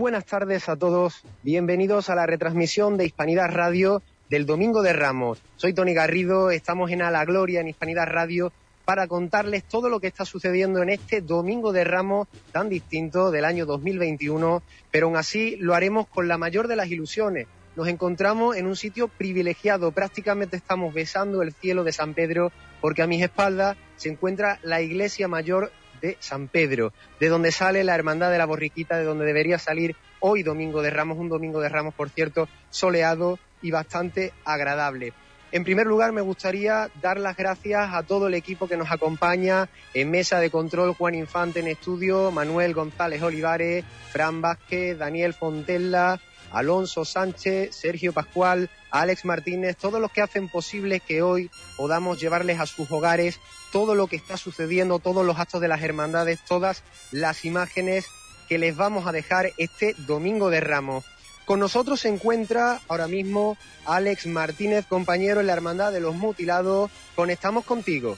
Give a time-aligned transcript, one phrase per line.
[0.00, 1.20] Buenas tardes a todos.
[1.42, 4.00] Bienvenidos a la retransmisión de Hispanidad Radio
[4.30, 5.42] del Domingo de Ramos.
[5.56, 8.50] Soy Tony Garrido, estamos en A la Gloria en Hispanidad Radio
[8.86, 13.44] para contarles todo lo que está sucediendo en este Domingo de Ramos tan distinto del
[13.44, 17.46] año 2021, pero aún así lo haremos con la mayor de las ilusiones.
[17.76, 23.02] Nos encontramos en un sitio privilegiado, prácticamente estamos besando el cielo de San Pedro porque
[23.02, 27.94] a mis espaldas se encuentra la iglesia mayor de San Pedro, de donde sale la
[27.94, 31.68] Hermandad de la Borriquita, de donde debería salir hoy Domingo de Ramos, un Domingo de
[31.68, 35.12] Ramos, por cierto, soleado y bastante agradable.
[35.52, 39.68] En primer lugar, me gustaría dar las gracias a todo el equipo que nos acompaña
[39.94, 46.20] en mesa de control, Juan Infante en estudio, Manuel González Olivares, Fran Vázquez, Daniel Fontella,
[46.52, 52.60] Alonso Sánchez, Sergio Pascual, Alex Martínez, todos los que hacen posible que hoy podamos llevarles
[52.60, 56.82] a sus hogares todo lo que está sucediendo, todos los actos de las hermandades, todas
[57.10, 58.06] las imágenes
[58.48, 61.04] que les vamos a dejar este domingo de Ramos.
[61.44, 66.90] Con nosotros se encuentra ahora mismo Alex Martínez, compañero en la Hermandad de los Mutilados.
[67.16, 68.16] Conectamos contigo.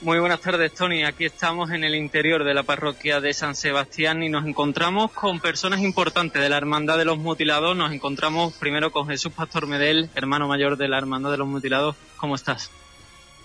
[0.00, 1.04] Muy buenas tardes, Tony.
[1.04, 5.40] Aquí estamos en el interior de la parroquia de San Sebastián y nos encontramos con
[5.40, 7.76] personas importantes de la Hermandad de los Mutilados.
[7.76, 11.96] Nos encontramos primero con Jesús Pastor Medel, hermano mayor de la Hermandad de los Mutilados.
[12.16, 12.70] ¿Cómo estás?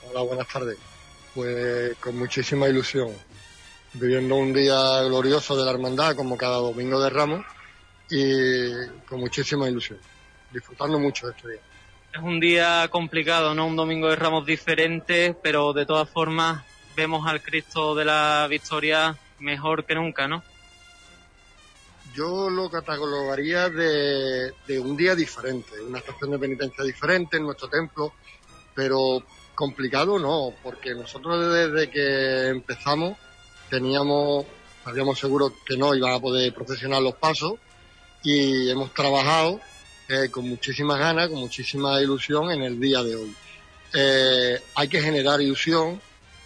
[0.10, 0.91] Hola, buenas tardes
[1.34, 3.10] pues con muchísima ilusión,
[3.94, 7.46] viviendo un día glorioso de la hermandad como cada domingo de Ramos
[8.10, 8.72] y
[9.08, 10.00] con muchísima ilusión,
[10.52, 11.62] disfrutando mucho de este día.
[12.14, 13.68] Es un día complicado, ¿no?
[13.68, 16.64] Un domingo de Ramos diferente, pero de todas formas
[16.96, 20.44] vemos al Cristo de la Victoria mejor que nunca, ¿no?
[22.14, 27.70] Yo lo catalogaría de, de un día diferente, una estación de penitencia diferente en nuestro
[27.70, 28.14] templo,
[28.76, 29.24] pero
[29.62, 33.16] complicado no, porque nosotros desde que empezamos
[33.70, 34.44] teníamos,
[34.84, 37.60] sabíamos seguro que no iban a poder procesionar los pasos
[38.24, 39.62] y hemos trabajado
[40.10, 43.36] eh, con muchísimas ganas, con muchísima ilusión en el día de hoy.
[43.94, 46.02] Eh, hay que generar ilusión,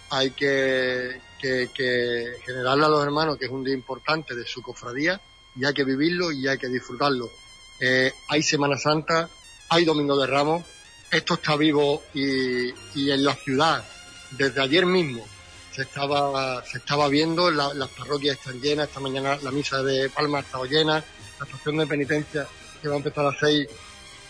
[0.10, 5.22] hay que, que, generarle a los hermanos que es un día importante de su cofradía
[5.56, 7.32] y hay que vivirlo y hay que disfrutarlo.
[7.80, 9.30] Eh, hay Semana Santa,
[9.70, 10.64] hay Domingo de Ramos,
[11.12, 13.84] esto está vivo y, en la ciudad,
[14.32, 15.26] desde ayer mismo,
[15.72, 20.40] se estaba, se estaba viendo, las parroquias están llenas, esta mañana la misa de Palma
[20.40, 21.04] ha estado llena,
[21.40, 22.48] la estación de penitencia
[22.82, 23.68] que va a empezar a las seis,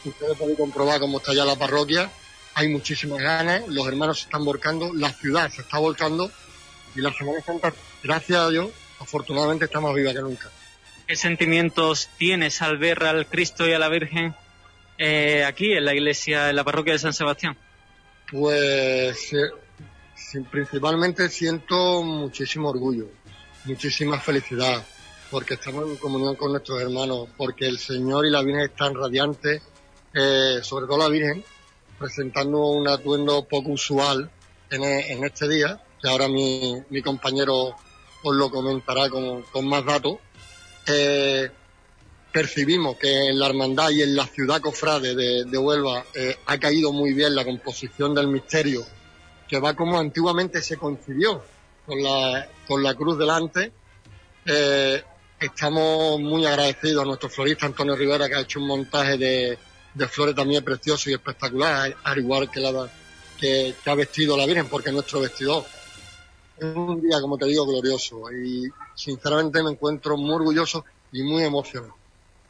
[0.04, 2.10] ustedes pueden comprobar cómo está ya la parroquia,
[2.56, 6.32] hay muchísimas ganas, los hermanos se están volcando, la ciudad se está volcando.
[6.96, 8.70] Y la Semana Santa, gracias a Dios,
[9.02, 10.50] afortunadamente está más viva que nunca.
[11.06, 14.34] ¿Qué sentimientos tienes al ver al Cristo y a la Virgen
[14.98, 17.58] eh, aquí en la iglesia, en la parroquia de San Sebastián?
[18.32, 23.08] Pues eh, principalmente siento muchísimo orgullo,
[23.66, 24.84] muchísima felicidad,
[25.30, 29.62] porque estamos en comunión con nuestros hermanos, porque el Señor y la Virgen están radiantes,
[30.14, 31.44] eh, sobre todo la Virgen,
[32.00, 34.30] presentando un atuendo poco usual
[34.70, 37.76] en, en este día, que ahora mi, mi compañero
[38.26, 40.18] os lo comentará con, más datos.
[42.36, 45.16] Percibimos que en la hermandad y en la ciudad cofrade
[45.46, 48.86] de, Huelva eh, ha caído muy bien la composición del misterio,
[49.48, 51.42] que va como antiguamente se concibió,
[51.86, 53.72] con la, con la cruz delante.
[54.46, 55.02] Eh,
[55.40, 59.58] estamos muy agradecidos a nuestro florista Antonio Rivera, que ha hecho un montaje de,
[60.10, 62.90] flores también precioso y espectacular, al igual que la
[63.40, 65.64] que, ha vestido la Virgen, porque es nuestro vestidor.
[66.58, 71.42] Es un día, como te digo, glorioso y sinceramente me encuentro muy orgulloso y muy
[71.46, 71.96] emocionado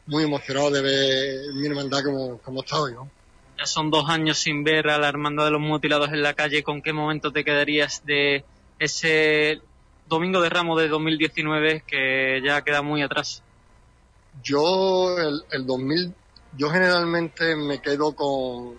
[0.06, 3.10] muy emocionado de ver mi hermandad como, como está hoy, ¿no?
[3.58, 6.62] Ya son dos años sin ver a la hermandad de los mutilados en la calle.
[6.62, 8.44] ¿Con qué momento te quedarías de
[8.78, 9.60] ese
[10.08, 13.42] Domingo de Ramos de 2019 que ya queda muy atrás?
[14.42, 16.14] Yo, el, el 2000,
[16.58, 18.78] yo generalmente me quedo con,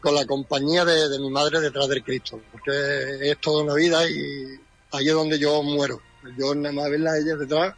[0.00, 4.08] con la compañía de, de, mi madre detrás del Cristo, porque es toda una vida
[4.08, 4.60] y
[4.92, 6.02] ahí es donde yo muero.
[6.36, 7.74] Yo nada más verla a ella detrás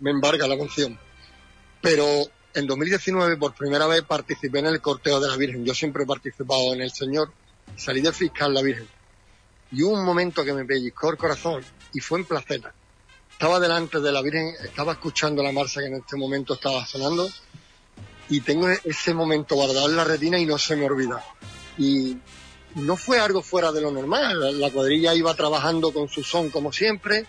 [0.00, 0.98] me embarga la canción.
[1.80, 2.04] Pero
[2.54, 5.64] en 2019 por primera vez participé en el corteo de la Virgen.
[5.64, 7.32] Yo siempre he participado en el Señor.
[7.76, 8.88] Salí de fiscal la Virgen.
[9.72, 12.74] Y hubo un momento que me pellizcó el corazón y fue en placeta.
[13.30, 17.30] Estaba delante de la Virgen, estaba escuchando la marcha que en este momento estaba sonando
[18.28, 21.24] y tengo ese momento guardado en la retina y no se me olvida.
[21.78, 22.18] Y
[22.74, 24.60] no fue algo fuera de lo normal.
[24.60, 27.26] La cuadrilla iba trabajando con su son como siempre.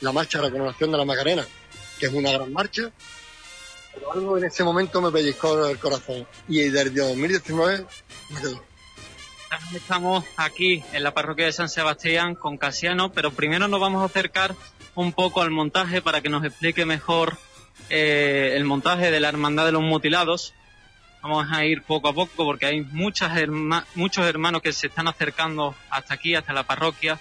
[0.00, 1.46] La marcha de la coronación de la Macarena
[1.98, 2.90] que es una gran marcha,
[3.94, 6.26] pero algo en ese momento me pellizcó el corazón.
[6.48, 7.86] Y desde 2019
[8.30, 8.62] me quedó.
[9.72, 14.06] Estamos aquí en la parroquia de San Sebastián con Casiano, pero primero nos vamos a
[14.06, 14.56] acercar
[14.94, 17.38] un poco al montaje para que nos explique mejor
[17.88, 20.54] eh, el montaje de la Hermandad de los Mutilados.
[21.22, 23.32] Vamos a ir poco a poco porque hay muchas
[23.94, 27.18] muchos hermanos que se están acercando hasta aquí, hasta la parroquia.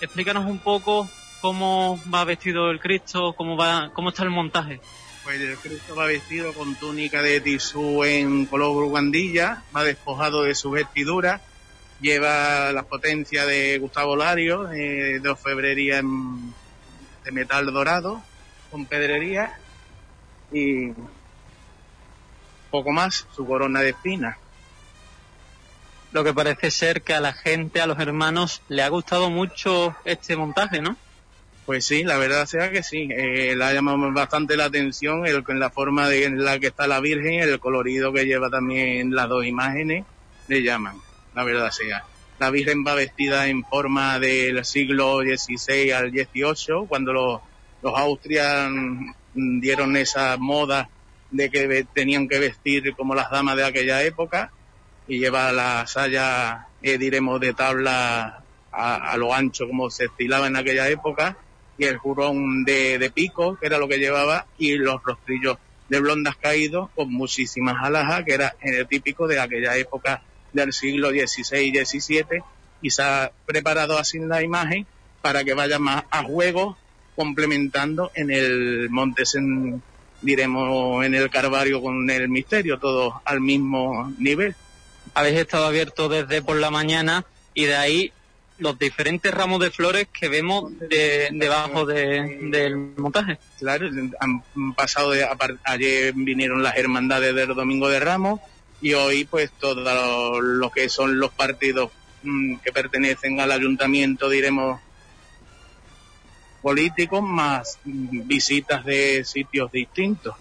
[0.00, 1.08] explícanos un poco
[1.40, 4.80] cómo va vestido el Cristo, cómo va, cómo está el montaje.
[5.24, 10.54] Pues el Cristo va vestido con túnica de tisú en color burguandilla, va despojado de
[10.54, 11.40] su vestidura,
[12.00, 16.02] lleva la potencia de Gustavo Lario, eh, de orfebrería
[17.24, 18.22] de metal dorado,
[18.70, 19.58] con pedrería
[20.52, 20.92] y
[22.70, 24.36] poco más, su corona de espinas.
[26.12, 29.96] Lo que parece ser que a la gente, a los hermanos, le ha gustado mucho
[30.04, 30.96] este montaje, ¿no?
[31.66, 33.08] Pues sí, la verdad sea que sí.
[33.10, 36.68] Eh, le ha llamado bastante la atención el, en la forma de, en la que
[36.68, 40.04] está la Virgen, el colorido que lleva también las dos imágenes,
[40.46, 40.96] le llaman,
[41.34, 42.04] la verdad sea.
[42.38, 47.40] La Virgen va vestida en forma del siglo XVI al XVIII, cuando los,
[47.82, 48.70] los austrias
[49.34, 50.88] dieron esa moda
[51.32, 54.52] de que tenían que vestir como las damas de aquella época
[55.08, 60.56] y lleva la saya, eh, diremos, de tabla a, lo ancho como se estilaba en
[60.56, 61.36] aquella época
[61.78, 65.58] y el jurón de, pico, que era lo que llevaba, y los rostrillos
[65.88, 68.54] de blondas caídos con muchísimas alhajas, que era
[68.88, 72.42] típico de aquella época del siglo XVI y XVII,
[72.82, 74.86] y se ha preparado así la imagen
[75.22, 76.76] para que vaya más a juego,
[77.14, 79.24] complementando en el monte
[80.22, 84.54] diremos, en el Carvario con el misterio, todo al mismo nivel.
[85.14, 87.24] Habéis estado abierto desde por la mañana
[87.54, 88.12] y de ahí
[88.58, 90.72] los diferentes ramos de flores que vemos
[91.30, 93.38] debajo del montaje.
[93.58, 93.88] Claro,
[94.20, 95.26] han pasado de,
[95.64, 98.40] ayer vinieron las hermandades del Domingo de Ramos
[98.80, 101.90] y hoy pues todo lo que son los partidos
[102.22, 104.80] mm, que pertenecen al ayuntamiento, diremos,
[106.62, 110.34] políticos, más visitas de sitios distintos.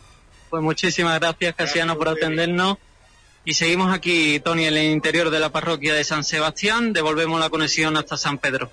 [0.49, 2.77] Pues muchísimas gracias, Casiano, por atendernos.
[3.47, 6.93] Y seguimos aquí, Tony, en el interior de la parroquia de San Sebastián.
[6.93, 8.71] Devolvemos la conexión hasta San Pedro.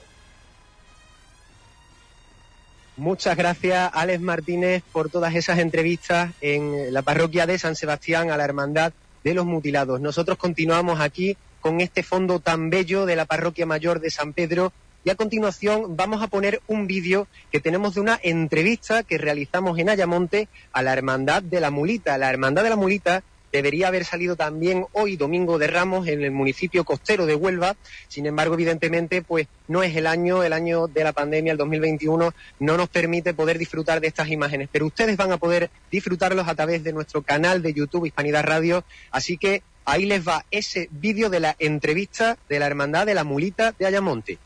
[2.97, 8.39] Muchas gracias, Alex Martínez, por todas esas entrevistas en la parroquia de San Sebastián a
[8.39, 10.01] la Hermandad de los Mutilados.
[10.01, 14.73] Nosotros continuamos aquí con este fondo tan bello de la parroquia mayor de San Pedro
[15.05, 19.79] y a continuación vamos a poner un vídeo que tenemos de una entrevista que realizamos
[19.79, 22.17] en Ayamonte a la Hermandad de la Mulita.
[22.17, 26.31] La Hermandad de la Mulita debería haber salido también hoy, Domingo de Ramos, en el
[26.31, 27.76] municipio costero de Huelva.
[28.08, 32.34] Sin embargo, evidentemente, pues no es el año, el año de la pandemia, el 2021,
[32.58, 34.69] no nos permite poder disfrutar de estas imágenes.
[34.72, 38.84] Pero ustedes van a poder disfrutarlos a través de nuestro canal de YouTube Hispanidad Radio.
[39.10, 43.25] Así que ahí les va ese vídeo de la entrevista de la Hermandad de la
[43.25, 44.38] Mulita de Ayamonte.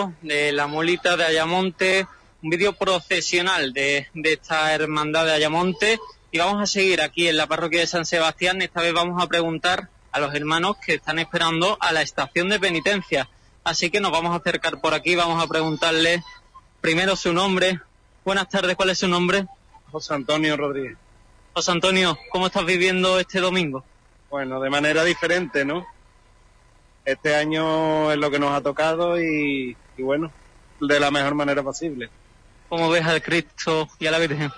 [0.00, 2.06] Vídeo de la molita de Ayamonte,
[2.42, 5.98] un vídeo procesional de, de esta hermandad de Ayamonte.
[6.32, 8.62] Y vamos a seguir aquí en la parroquia de San Sebastián.
[8.62, 12.60] Esta vez vamos a preguntar a los hermanos que están esperando a la estación de
[12.60, 13.28] penitencia.
[13.64, 16.22] Así que nos vamos a acercar por aquí, vamos a preguntarle
[16.80, 17.80] primero su nombre.
[18.24, 19.46] Buenas tardes, ¿cuál es su nombre?
[19.90, 20.96] José Antonio Rodríguez.
[21.52, 23.84] José Antonio, ¿cómo estás viviendo este domingo?
[24.30, 25.84] Bueno, de manera diferente, ¿no?
[27.04, 30.32] Este año es lo que nos ha tocado y, y bueno,
[30.80, 32.08] de la mejor manera posible.
[32.70, 34.50] ¿Cómo ves al Cristo y a la Virgen?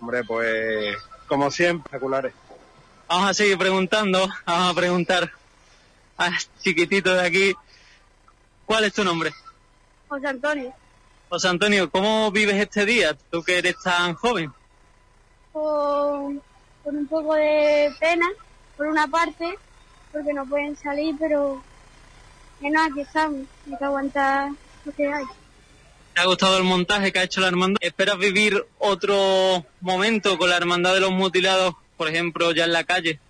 [0.00, 0.96] Hombre, pues
[1.26, 2.32] como siempre, espectaculares.
[3.06, 5.30] Vamos a seguir preguntando, vamos a preguntar
[6.16, 6.30] a
[6.62, 7.54] chiquitito de aquí,
[8.64, 9.32] ¿cuál es tu nombre?
[10.08, 10.72] José Antonio,
[11.28, 14.50] José Antonio, ¿cómo vives este día, tú que eres tan joven?
[15.52, 16.40] con,
[16.82, 18.26] con un poco de pena,
[18.78, 19.58] por una parte,
[20.10, 21.62] porque no pueden salir, pero
[22.60, 24.52] que nada, aquí estamos, hay que aguantar
[24.84, 25.24] lo que hay.
[26.14, 27.78] ¿Te ha gustado el montaje que ha hecho la hermandad?
[27.80, 32.84] ¿Esperas vivir otro momento con la hermandad de los mutilados, por ejemplo, ya en la
[32.84, 33.20] calle?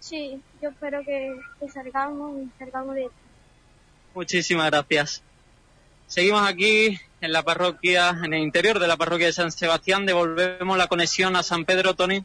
[0.00, 3.14] Sí, yo espero que, que salgamos y salgamos de esto.
[4.14, 5.22] Muchísimas gracias.
[6.06, 10.06] Seguimos aquí en la parroquia, en el interior de la parroquia de San Sebastián.
[10.06, 12.24] Devolvemos la conexión a San Pedro, Tony.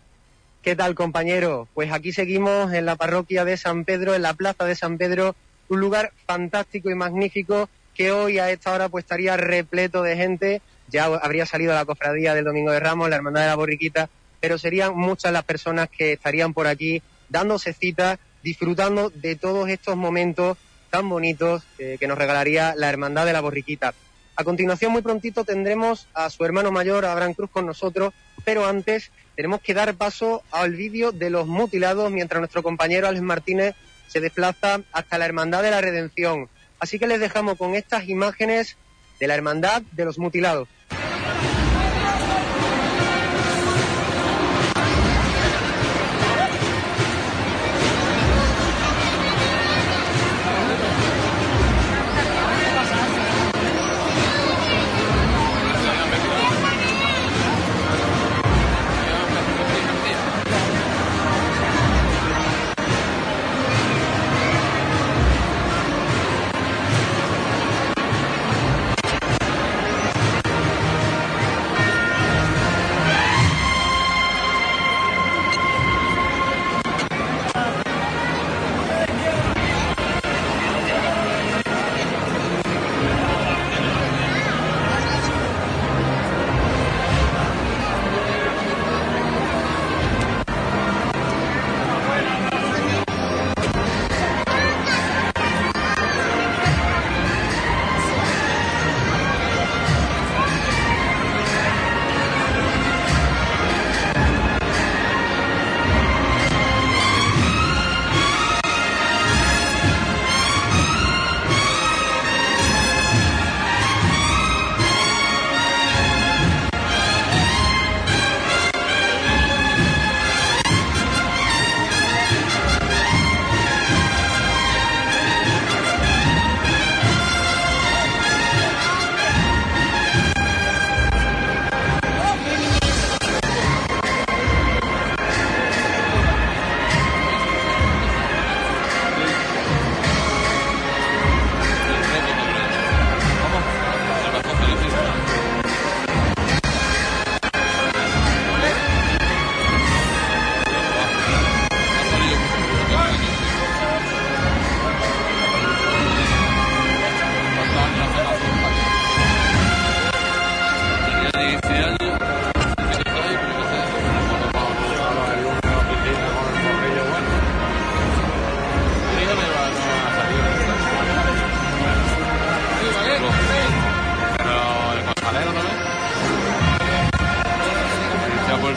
[0.62, 1.70] ¿Qué tal, compañero?
[1.74, 5.36] Pues aquí seguimos en la parroquia de San Pedro, en la plaza de San Pedro,
[5.70, 10.62] un lugar fantástico y magnífico que hoy a esta hora pues estaría repleto de gente.
[10.88, 14.58] Ya habría salido la cofradía del Domingo de Ramos, la Hermandad de la Borriquita, pero
[14.58, 20.58] serían muchas las personas que estarían por aquí dándose cita, disfrutando de todos estos momentos
[20.89, 23.94] tan bonitos eh, que nos regalaría la Hermandad de la Borriquita.
[24.38, 28.13] A continuación, muy prontito, tendremos a su hermano mayor, Abraham Cruz, con nosotros,
[28.46, 33.24] pero antes tenemos que dar paso al vídeo de los mutilados mientras nuestro compañero Alex
[33.24, 33.75] Martínez
[34.08, 36.48] se desplaza hasta la Hermandad de la Redención.
[36.79, 38.77] Así que les dejamos con estas imágenes
[39.19, 40.67] de la Hermandad de los Mutilados.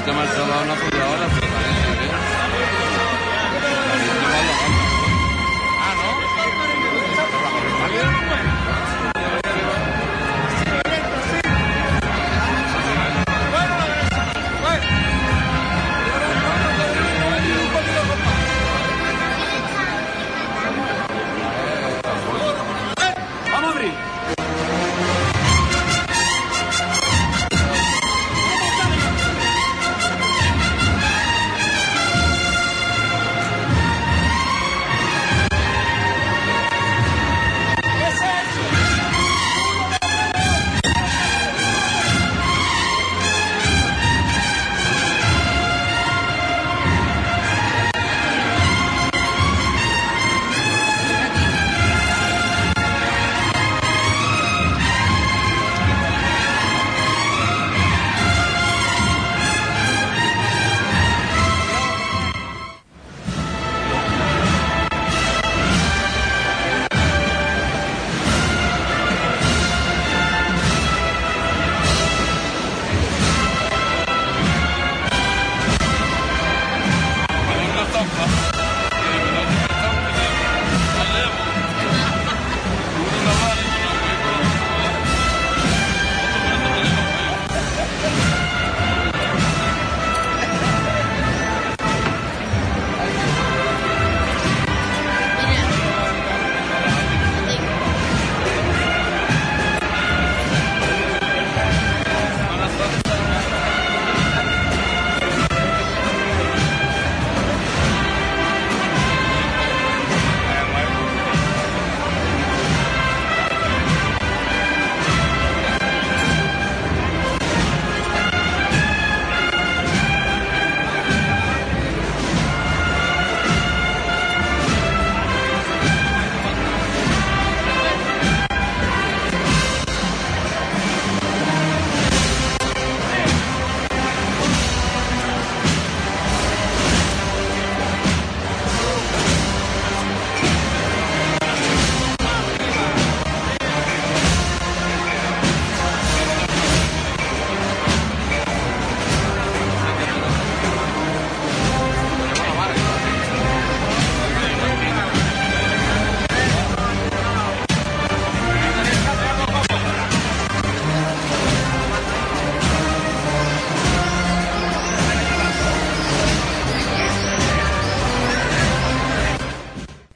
[0.05, 1.82] Tema del trabajo no podido ahora, pero parece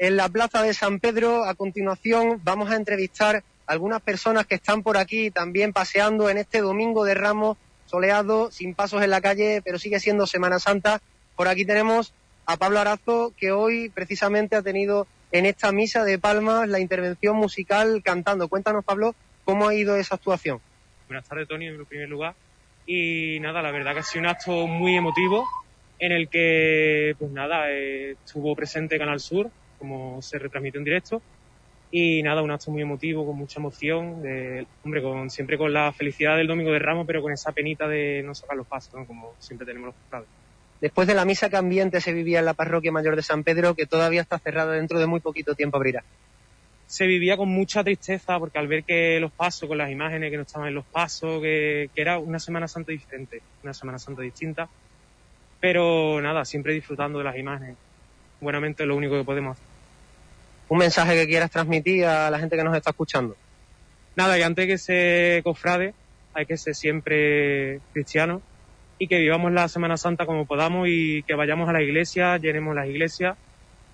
[0.06, 1.44] en la plaza de San Pedro.
[1.44, 3.42] A continuación vamos a entrevistar a
[3.72, 8.74] algunas personas que están por aquí también paseando en este domingo de Ramos soleado, sin
[8.74, 11.00] pasos en la calle, pero sigue siendo Semana Santa.
[11.34, 12.14] Por aquí tenemos
[12.46, 17.36] a Pablo Arazo, que hoy precisamente ha tenido en esta misa de Palmas la intervención
[17.36, 18.46] musical cantando.
[18.46, 20.60] Cuéntanos, Pablo, cómo ha ido esa actuación.
[21.08, 22.36] Buenas tardes, Tony, en primer lugar.
[22.86, 25.48] Y nada, la verdad que ha sido un acto muy emotivo
[25.98, 31.22] en el que, pues nada, eh, estuvo presente Canal Sur, como se retransmitió en directo.
[31.90, 35.92] Y nada, un acto muy emotivo, con mucha emoción, de, hombre, con, siempre con la
[35.92, 39.06] felicidad del Domingo de Ramos, pero con esa penita de no sacar los pasos, ¿no?
[39.06, 40.28] como siempre tenemos los padres.
[40.80, 43.74] Después de la misa que ambiente se vivía en la parroquia mayor de San Pedro,
[43.74, 46.04] que todavía está cerrada dentro de muy poquito tiempo abrirá.
[46.86, 50.36] Se vivía con mucha tristeza porque al ver que los pasos, con las imágenes que
[50.36, 54.22] no estaban en los pasos, que, que era una Semana Santa diferente, una Semana Santa
[54.22, 54.68] distinta,
[55.60, 57.76] pero nada, siempre disfrutando de las imágenes.
[58.46, 59.66] Buenamente es lo único que podemos hacer.
[60.68, 63.36] Un mensaje que quieras transmitir a la gente que nos está escuchando.
[64.14, 65.94] Nada, que antes que ser cofrade
[66.32, 68.40] hay que ser siempre cristiano
[69.00, 72.76] y que vivamos la Semana Santa como podamos y que vayamos a la iglesia, llenemos
[72.76, 73.36] las iglesias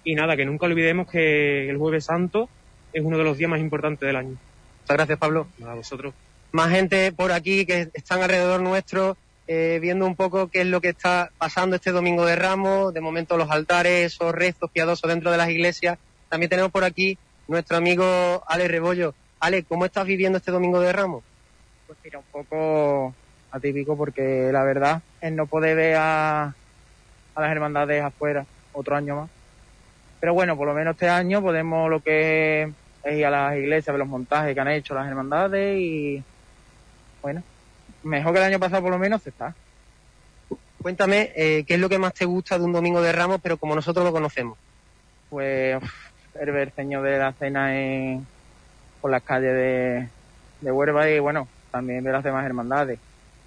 [0.04, 2.50] y nada, que nunca olvidemos que el Jueves Santo
[2.92, 4.36] es uno de los días más importantes del año.
[4.82, 5.46] Muchas gracias, Pablo.
[5.64, 6.12] A vosotros.
[6.50, 10.80] Más gente por aquí que están alrededor nuestro, eh, viendo un poco qué es lo
[10.80, 12.94] que está pasando este domingo de Ramos.
[12.94, 15.98] De momento los altares, esos rezos piadosos dentro de las iglesias.
[16.28, 19.14] También tenemos por aquí nuestro amigo Ale Rebollo.
[19.40, 21.24] Ale, ¿cómo estás viviendo este domingo de Ramos?
[21.86, 23.14] Pues mira, un poco
[23.50, 26.44] atípico porque la verdad es no poder ver a,
[27.34, 29.30] a las hermandades afuera otro año más.
[30.20, 33.92] Pero bueno, por lo menos este año podemos lo que es ir a las iglesias,
[33.92, 36.22] ver los montajes que han hecho las hermandades y
[37.20, 37.42] bueno,
[38.02, 39.54] mejor que el año pasado por lo menos está.
[40.80, 43.56] Cuéntame, eh, ¿qué es lo que más te gusta de un domingo de Ramos, pero
[43.56, 44.58] como nosotros lo conocemos?
[45.30, 45.80] Pues
[46.40, 48.26] el ver Señor de la Cena en,
[49.00, 50.08] por las calles de,
[50.60, 52.98] de Huelva y bueno, también ver las demás hermandades.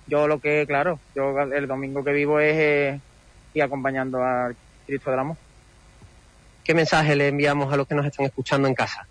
[0.08, 3.00] Yo lo que, claro, yo el domingo que vivo es eh,
[3.54, 5.38] ir acompañando al Cristo del Amor.
[6.64, 9.08] ¿Qué mensaje le enviamos a los que nos están escuchando en casa?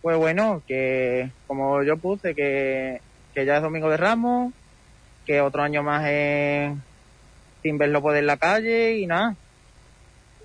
[0.00, 3.00] Pues bueno, que como yo puse, que,
[3.34, 4.52] que ya es Domingo de Ramos,
[5.26, 6.72] que otro año más es
[7.62, 9.36] sin verlo poder en la calle y nada.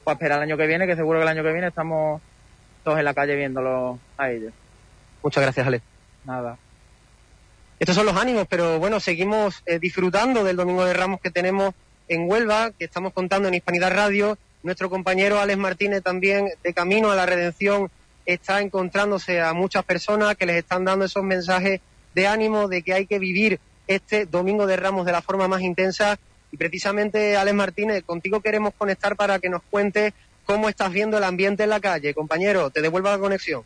[0.03, 2.21] Pues esperar el año que viene, que seguro que el año que viene estamos
[2.83, 4.53] todos en la calle viéndolo a ellos.
[5.21, 5.81] Muchas gracias, Ale.
[6.23, 6.57] Nada.
[7.79, 11.73] Estos son los ánimos, pero bueno, seguimos eh, disfrutando del Domingo de Ramos que tenemos
[12.07, 14.37] en Huelva, que estamos contando en Hispanidad Radio.
[14.63, 17.91] Nuestro compañero Alex Martínez también de camino a la redención
[18.25, 21.81] está encontrándose a muchas personas que les están dando esos mensajes
[22.17, 25.61] de ánimo de que hay que vivir este Domingo de Ramos de la forma más
[25.61, 26.17] intensa.
[26.51, 31.23] Y precisamente, Alex Martínez, contigo queremos conectar para que nos cuentes cómo estás viendo el
[31.23, 32.15] ambiente en la calle.
[32.15, 33.61] Compañero, te devuelvo la conexión.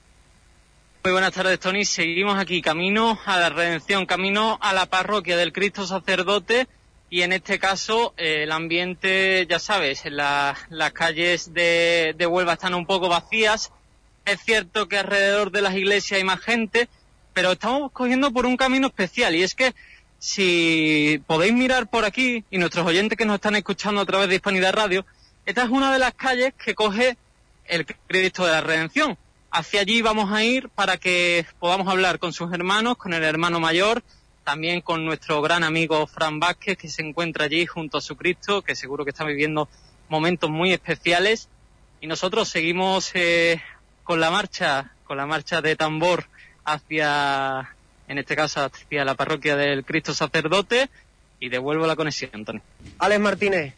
[1.05, 1.85] Muy buenas tardes, Tony.
[1.85, 6.67] Seguimos aquí, camino a la redención, camino a la parroquia del Cristo Sacerdote.
[7.09, 12.53] Y en este caso, eh, el ambiente, ya sabes, la, las calles de, de Huelva
[12.53, 13.71] están un poco vacías.
[14.25, 16.89] Es cierto que alrededor de las iglesias hay más gente,
[17.33, 19.35] pero estamos cogiendo por un camino especial.
[19.35, 19.73] Y es que
[20.19, 24.35] si podéis mirar por aquí, y nuestros oyentes que nos están escuchando a través de
[24.35, 25.05] Hispanidad Radio,
[25.45, 27.17] esta es una de las calles que coge
[27.65, 29.17] el Cristo de la Redención.
[29.49, 33.59] Hacia allí vamos a ir para que podamos hablar con sus hermanos, con el hermano
[33.59, 34.03] mayor,
[34.43, 38.61] también con nuestro gran amigo Fran Vázquez, que se encuentra allí junto a su Cristo,
[38.61, 39.67] que seguro que está viviendo
[40.07, 41.49] momentos muy especiales.
[41.99, 43.61] Y nosotros seguimos eh,
[44.03, 46.27] con la marcha, con la marcha de tambor
[46.65, 47.75] hacia,
[48.07, 50.89] en este caso, hacia la parroquia del Cristo Sacerdote.
[51.39, 52.61] Y devuelvo la conexión, Antonio.
[52.99, 53.73] Alex Martínez,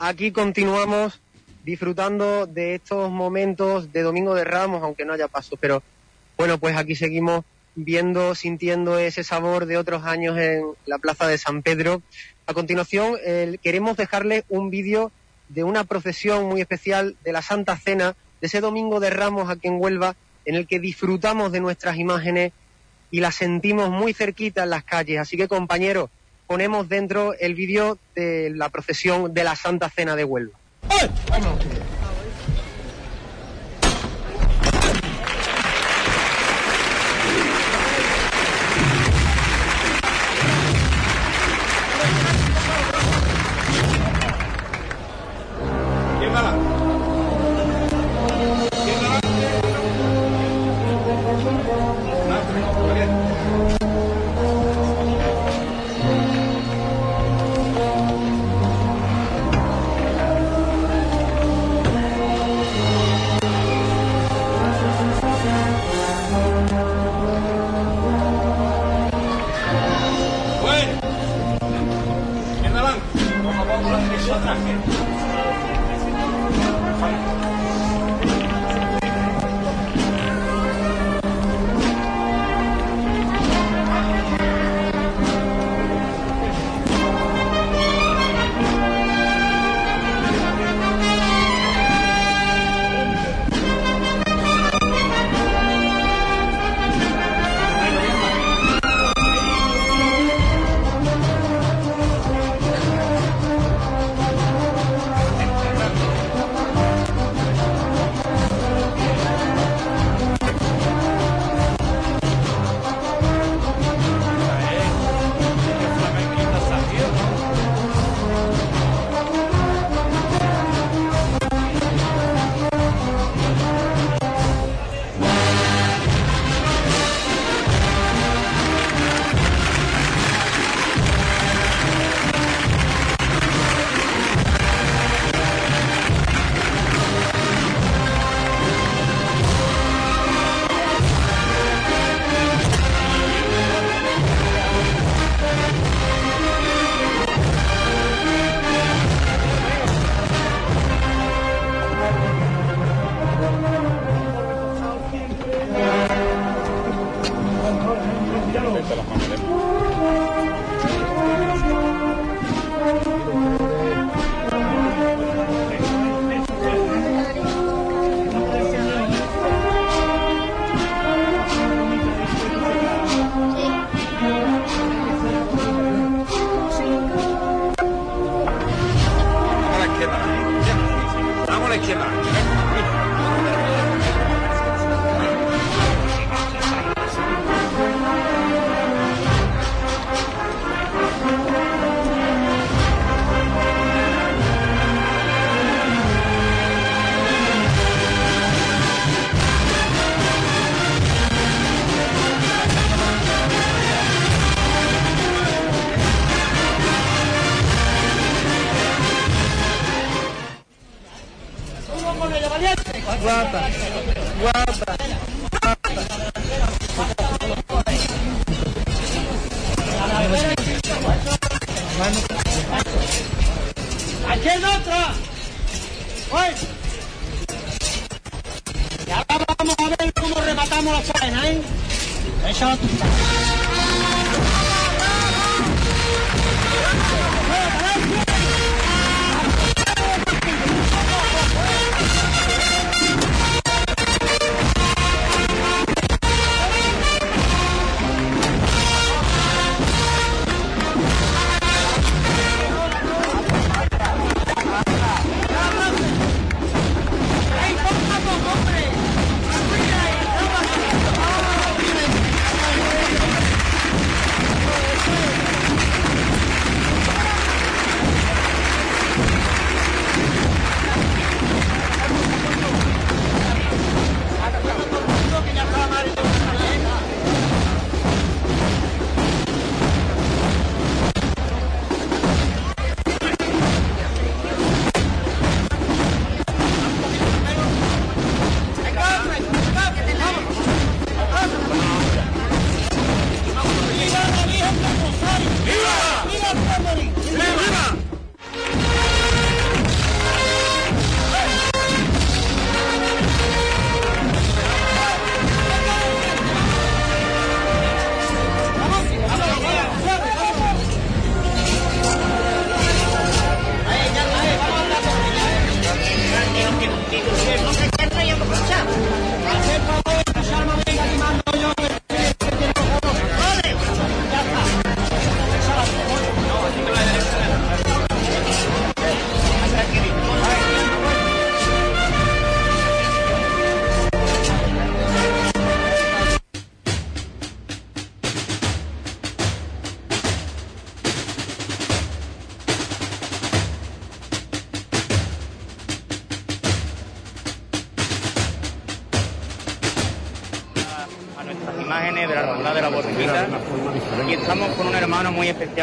[0.00, 1.20] aquí continuamos
[1.62, 5.82] disfrutando de estos momentos de Domingo de Ramos, aunque no haya paso, pero
[6.36, 7.44] bueno, pues aquí seguimos
[7.76, 12.02] viendo, sintiendo ese sabor de otros años en la plaza de San Pedro.
[12.46, 13.16] A continuación,
[13.62, 15.12] queremos dejarle un vídeo
[15.48, 19.68] de una procesión muy especial de la Santa Cena, de ese Domingo de Ramos aquí
[19.68, 22.52] en Huelva, en el que disfrutamos de nuestras imágenes
[23.10, 25.20] y las sentimos muy cerquita en las calles.
[25.20, 26.10] Así que, compañeros,
[26.46, 30.58] ponemos dentro el vídeo de la procesión de la Santa Cena de Huelva.
[30.88, 31.73] ¿Quién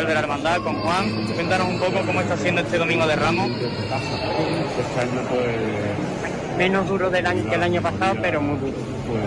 [0.05, 1.25] de la hermandad, con Juan.
[1.33, 3.49] Cuéntanos un poco cómo está siendo este domingo de Ramos.
[3.51, 3.71] Este
[6.57, 8.77] menos duro del año que el año pasado, pero muy duro.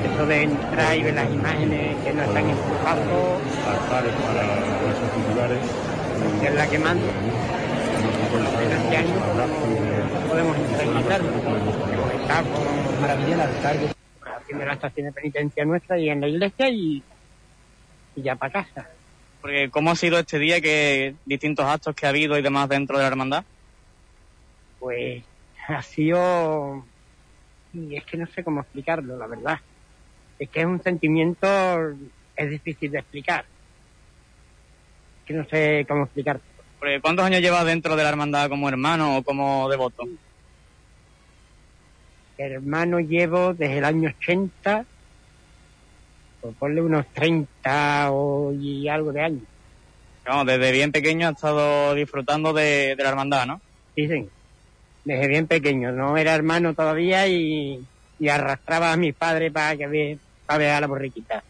[0.05, 5.59] Esto de entrar y ver las imágenes que nos están empujando, altares para esos titulares.
[6.41, 7.13] que es la que manda.
[8.35, 11.29] Hemos año no podemos internalizarlo.
[12.21, 12.61] Estamos
[13.01, 13.89] maravillando al cargo
[14.37, 17.03] haciendo la estación de penitencia nuestra y en la iglesia y,
[18.17, 18.89] y ya para casa.
[19.45, 22.97] Porque ¿cómo ha sido este día que distintos actos que ha habido y demás dentro
[22.97, 23.45] de la hermandad?
[24.81, 25.23] Pues
[25.69, 26.83] ha sido...
[27.75, 29.61] Y es que no sé cómo explicarlo, la verdad.
[30.39, 31.47] Es que es un sentimiento...
[32.35, 33.45] Es difícil de explicar.
[35.27, 36.41] Que no sé cómo explicar.
[36.79, 40.05] Porque ¿Cuántos años llevas dentro de la hermandad como hermano o como devoto?
[42.39, 44.87] Hermano llevo desde el año 80,
[46.53, 49.43] ponle unos 30 o, y algo de años.
[50.27, 53.61] Vamos, desde bien pequeño ha estado disfrutando de, de la hermandad, ¿no?
[53.95, 54.29] Sí, sí.
[55.05, 55.93] Desde bien pequeño.
[55.93, 57.85] No era hermano todavía y,
[58.19, 61.43] y arrastraba a mi padre para que ve, para ver a la borriquita.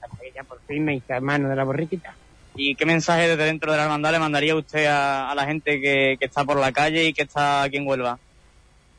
[0.00, 2.14] Hasta que ya por fin me hice hermano de la borriquita.
[2.56, 5.80] ¿Y qué mensaje desde dentro de la hermandad le mandaría usted a, a la gente
[5.80, 8.18] que, que está por la calle y que está aquí en Huelva?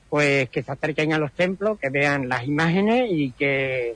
[0.10, 3.96] Pues que se acerquen a los templos, que vean las imágenes y que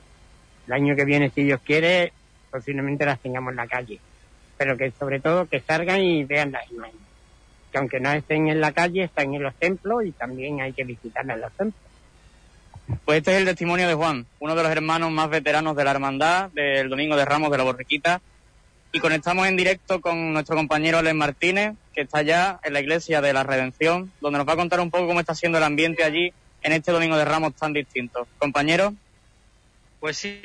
[0.72, 2.12] el año que viene, si Dios quiere,
[2.50, 4.00] posiblemente las tengamos en la calle.
[4.56, 7.02] Pero que sobre todo que salgan y vean las imágenes.
[7.70, 10.84] Que aunque no estén en la calle, están en los templos y también hay que
[10.84, 11.82] visitarlas en los templos.
[13.04, 15.90] Pues este es el testimonio de Juan, uno de los hermanos más veteranos de la
[15.90, 18.20] hermandad del Domingo de Ramos de la Borriquita.
[18.92, 23.20] Y conectamos en directo con nuestro compañero Alex Martínez, que está ya en la iglesia
[23.20, 26.02] de la Redención, donde nos va a contar un poco cómo está siendo el ambiente
[26.02, 26.32] allí
[26.62, 28.26] en este Domingo de Ramos tan distinto.
[28.38, 28.94] Compañero.
[30.02, 30.42] Pues sí,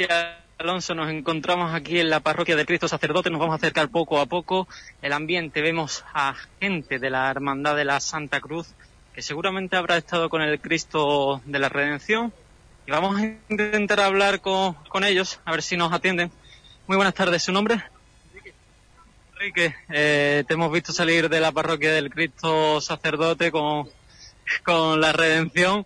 [0.60, 4.20] Alonso, nos encontramos aquí en la parroquia de Cristo Sacerdote, nos vamos a acercar poco
[4.20, 4.68] a poco.
[5.02, 8.68] El ambiente, vemos a gente de la Hermandad de la Santa Cruz,
[9.16, 12.32] que seguramente habrá estado con el Cristo de la Redención.
[12.86, 16.32] Y vamos a intentar hablar con, con ellos, a ver si nos atienden.
[16.86, 17.84] Muy buenas tardes, ¿su nombre?
[19.34, 23.90] Enrique, eh, te hemos visto salir de la parroquia del Cristo Sacerdote con,
[24.62, 25.84] con la Redención.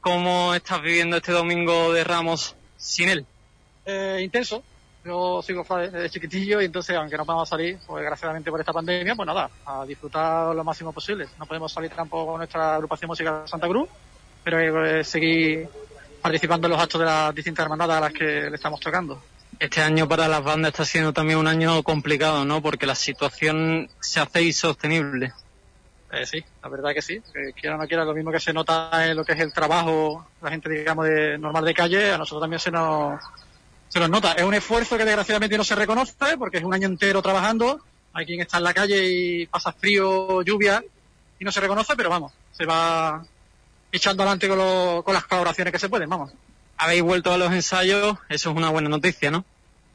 [0.00, 2.54] ¿Cómo estás viviendo este domingo de Ramos
[2.84, 3.26] sin él?
[3.86, 4.62] eh, intenso.
[5.04, 8.72] Yo sigo fa- desde chiquitillo y entonces, aunque no podamos salir, pues desgraciadamente por esta
[8.72, 11.26] pandemia, pues nada, a disfrutar lo máximo posible.
[11.38, 13.86] No podemos salir tampoco con nuestra agrupación musical Santa Cruz,
[14.42, 15.68] pero eh, seguir
[16.22, 19.22] participando en los actos de las distintas hermandades a las que le estamos tocando.
[19.58, 22.62] Este año para las bandas está siendo también un año complicado, ¿no?
[22.62, 25.32] Porque la situación se hace insostenible.
[26.14, 27.20] Eh, sí, la verdad que sí.
[27.32, 29.52] Que quiera o no quiera, lo mismo que se nota en lo que es el
[29.52, 33.20] trabajo, la gente, digamos, de normal de calle, a nosotros también se nos,
[33.88, 34.32] se nos nota.
[34.32, 37.80] Es un esfuerzo que desgraciadamente no se reconoce, porque es un año entero trabajando.
[38.12, 40.84] Hay quien está en la calle y pasa frío, lluvia,
[41.38, 43.24] y no se reconoce, pero vamos, se va
[43.90, 46.32] echando adelante con, lo- con las colaboraciones que se pueden, vamos.
[46.76, 49.44] Habéis vuelto a los ensayos, eso es una buena noticia, ¿no?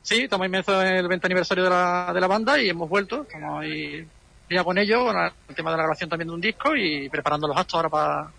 [0.01, 3.23] Sí, estamos inmersos en el 20 aniversario de la, de la banda y hemos vuelto.
[3.23, 4.05] Estamos ahí
[4.49, 7.47] ya con ello, con el tema de la grabación también de un disco y preparando
[7.47, 8.31] los actos ahora para,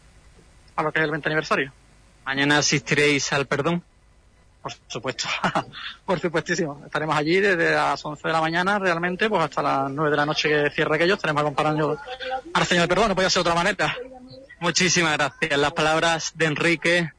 [0.74, 1.72] para lo que es el 20 aniversario.
[2.24, 3.82] Mañana asistiréis al perdón.
[4.62, 5.26] Por supuesto,
[6.04, 6.82] por supuestísimo.
[6.84, 10.26] Estaremos allí desde las 11 de la mañana realmente, pues hasta las 9 de la
[10.26, 11.14] noche que cierre aquello.
[11.14, 11.98] Estaremos acompañando
[12.52, 13.96] al Señor Perdón, no podía ser de otra manera.
[14.60, 15.58] Muchísimas gracias.
[15.58, 17.12] Las palabras de Enrique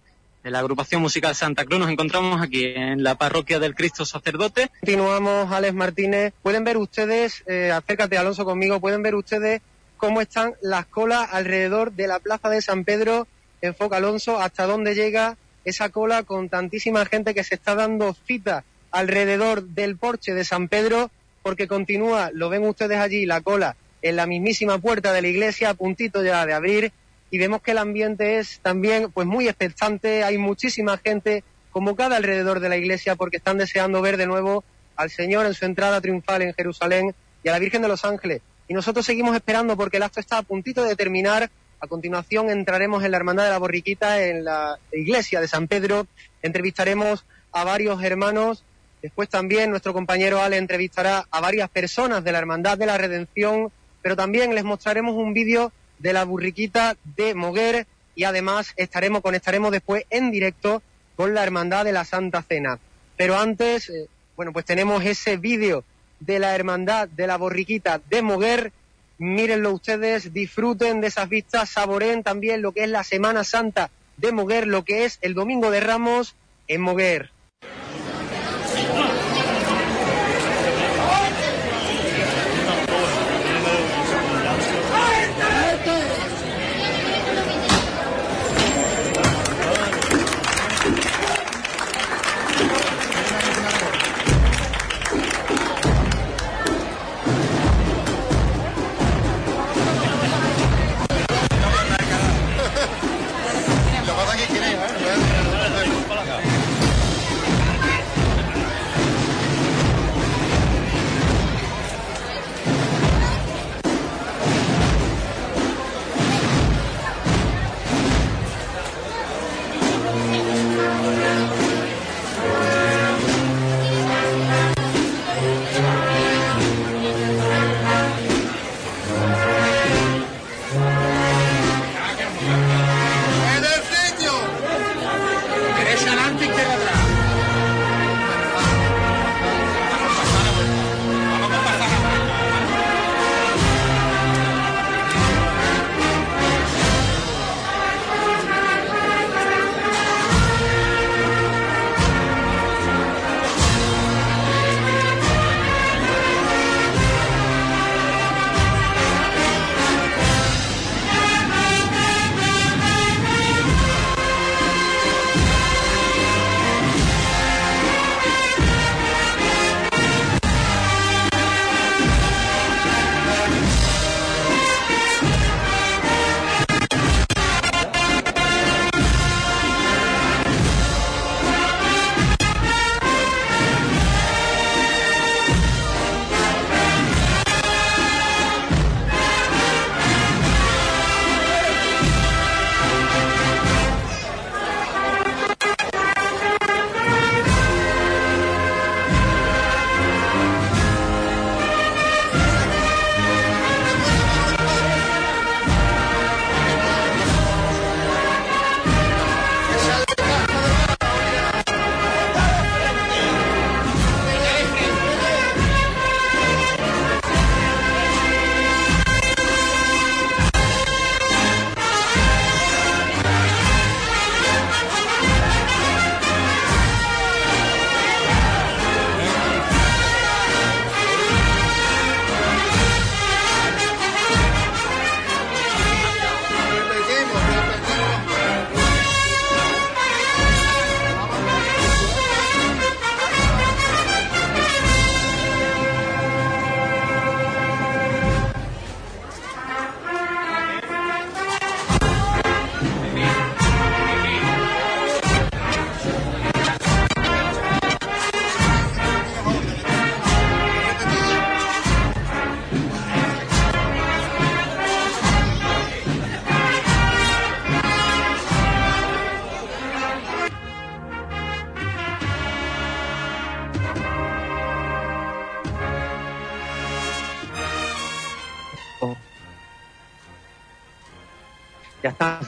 [0.43, 1.79] de la agrupación musical Santa Cruz.
[1.79, 4.69] Nos encontramos aquí en la parroquia del Cristo Sacerdote.
[4.79, 6.33] Continuamos, Alex Martínez.
[6.41, 9.61] Pueden ver ustedes, eh, acércate Alonso conmigo, pueden ver ustedes
[9.97, 13.27] cómo están las colas alrededor de la plaza de San Pedro.
[13.61, 18.63] Enfoca Alonso, hasta dónde llega esa cola con tantísima gente que se está dando cita
[18.89, 21.11] alrededor del porche de San Pedro,
[21.43, 25.69] porque continúa, lo ven ustedes allí, la cola en la mismísima puerta de la iglesia,
[25.69, 26.91] a puntito ya de abrir,
[27.31, 32.59] y vemos que el ambiente es también pues muy expectante, hay muchísima gente convocada alrededor
[32.59, 34.65] de la iglesia porque están deseando ver de nuevo
[34.97, 38.41] al Señor en su entrada triunfal en Jerusalén y a la Virgen de los Ángeles.
[38.67, 41.49] Y nosotros seguimos esperando porque el acto está a puntito de terminar.
[41.79, 46.07] A continuación entraremos en la Hermandad de la Borriquita, en la iglesia de San Pedro.
[46.41, 48.65] Entrevistaremos a varios hermanos.
[49.01, 53.71] Después también nuestro compañero Ale entrevistará a varias personas de la Hermandad de la Redención.
[54.01, 59.71] Pero también les mostraremos un vídeo de la burriquita de Moguer y además estaremos, conectaremos
[59.71, 60.81] después en directo
[61.15, 62.79] con la Hermandad de la Santa Cena.
[63.17, 65.83] Pero antes, eh, bueno, pues tenemos ese vídeo
[66.19, 68.71] de la Hermandad de la Borriquita de Moguer.
[69.17, 74.31] Mírenlo ustedes, disfruten de esas vistas, saboreen también lo que es la Semana Santa de
[74.31, 76.35] Moguer, lo que es el Domingo de Ramos
[76.67, 77.29] en Moguer.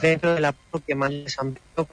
[0.08, 1.88] Dentro de la parroquia mayor de San Pedro,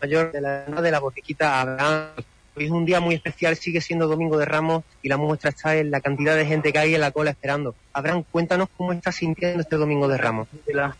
[0.00, 2.08] mayor de la, de la borriquita Abraham.
[2.56, 5.76] Hoy es un día muy especial, sigue siendo Domingo de Ramos y la muestra está
[5.76, 7.74] en la cantidad de gente que hay en la cola esperando.
[7.92, 10.46] Abraham, cuéntanos cómo estás sintiendo este Domingo de Ramos.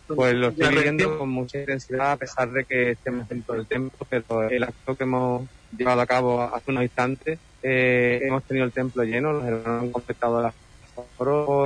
[0.08, 4.04] Pues lo estoy viviendo con mucha intensidad a pesar de que estemos dentro del templo,
[4.08, 8.72] pero el acto que hemos llevado a cabo hace unos instantes, eh, hemos tenido el
[8.72, 10.54] templo lleno, los hermanos han completado las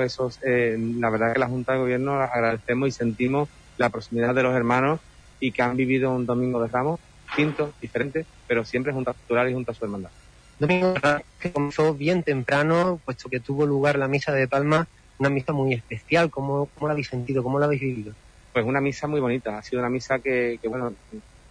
[0.05, 3.49] esos, eh, la verdad que la Junta de Gobierno agradecemos y sentimos
[3.79, 5.01] la proximidad de los hermanos
[5.41, 9.51] y que han vivido un Domingo de Ramos distinto, diferente, pero siempre junto a Cultural
[9.51, 10.11] y junto a su hermandad.
[10.59, 10.95] Domingo
[11.39, 15.73] que comenzó bien temprano, puesto que tuvo lugar la misa de Palma, una misa muy
[15.75, 16.31] especial.
[16.31, 17.43] ¿Cómo, cómo la habéis sentido?
[17.43, 18.13] ¿Cómo la habéis vivido?
[18.53, 20.93] Pues una misa muy bonita, ha sido una misa que, que bueno,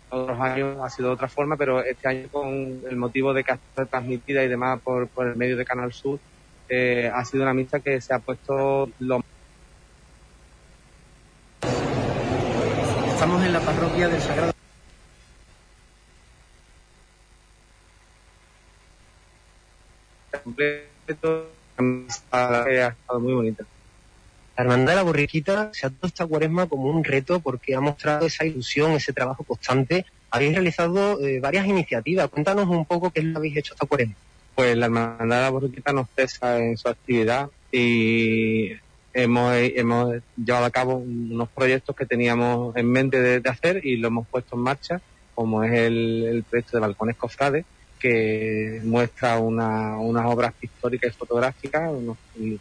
[0.09, 3.43] todos los años ha sido de otra forma, pero este año con el motivo de
[3.43, 6.19] que ha sido transmitida y demás por, por el medio de Canal Sur,
[6.69, 9.23] eh, ha sido una misa que se ha puesto lo
[13.97, 14.53] en la parroquia del Sagrado.
[20.43, 21.49] completo,
[22.31, 23.65] ha estado muy bonita.
[24.55, 27.81] La Hermandad de la Borriquita se ha dado esta cuaresma como un reto porque ha
[27.81, 30.05] mostrado esa ilusión, ese trabajo constante.
[30.31, 32.29] Habéis realizado eh, varias iniciativas.
[32.29, 34.15] Cuéntanos un poco qué es lo que habéis hecho esta cuaresma.
[34.55, 38.71] Pues la Hermandad de la Borriquita nos cesa en su actividad y
[39.17, 44.27] hemos, llevado a cabo unos proyectos que teníamos en mente de, hacer y lo hemos
[44.27, 45.01] puesto en marcha,
[45.33, 47.65] como es el, proyecto de Balcones Cofrades,
[47.99, 52.17] que muestra una, unas obras pictóricas y fotográficas, unos,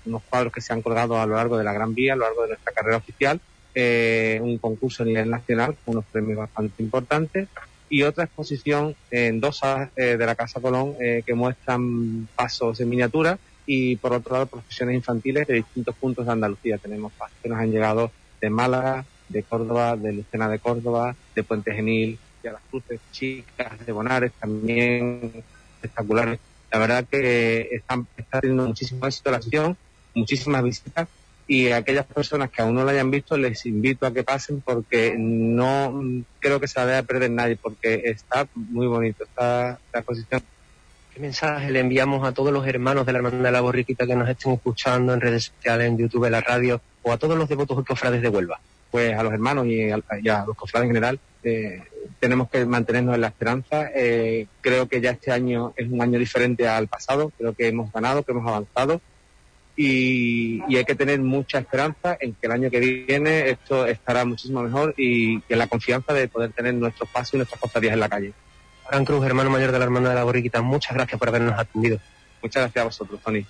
[0.07, 2.25] unos, cuadros que se han colgado a lo largo de la Gran Vía, a lo
[2.25, 3.39] largo de nuestra carrera oficial,
[3.75, 7.49] eh, un concurso a nivel nacional con unos premios bastante importantes
[7.91, 12.81] y otra exposición en dos salas eh, de la Casa Colón eh, que muestran pasos
[12.81, 16.79] en miniatura y por otro lado profesiones infantiles de distintos puntos de Andalucía.
[16.79, 21.43] Tenemos pasos que nos han llegado de Málaga, de Córdoba, de Lucena de Córdoba, de
[21.43, 25.33] Puente Genil, de las Cruces Chicas, de Bonares, también
[25.75, 26.39] espectaculares.
[26.71, 29.77] La verdad que están, está teniendo muchísimo éxito la sesión,
[30.15, 31.09] muchísimas visitas
[31.49, 34.61] y a aquellas personas que aún no la hayan visto les invito a que pasen
[34.61, 39.99] porque no creo que se la deba perder nadie porque está muy bonito esta, esta
[39.99, 40.43] exposición.
[41.17, 44.15] ¿Qué mensaje le enviamos a todos los hermanos de la Hermandad de la Borriquita que
[44.15, 47.49] nos estén escuchando en redes sociales, en YouTube, en la radio o a todos los
[47.49, 48.61] devotos y cofrades de Huelva?
[48.91, 49.97] Pues a los hermanos y a,
[50.47, 51.83] los cofrades en general eh,
[52.21, 53.89] tenemos que mantenernos en la esperanza.
[53.95, 57.91] Eh, creo que ya este año es un año diferente al pasado, creo que hemos
[57.91, 59.01] ganado, que hemos avanzado
[59.75, 64.63] y, hay que tener mucha esperanza en que el año que viene esto estará muchísimo
[64.63, 68.01] mejor y, y en la confianza de poder tener nuestros pasos y nuestras cofradías en
[68.01, 68.35] la calle.
[68.91, 71.99] Gran Cruz, hermano mayor de la Hermandad de la Borriquita, muchas gracias por habernos atendido.
[72.43, 73.45] Muchas gracias a vosotros, Tony.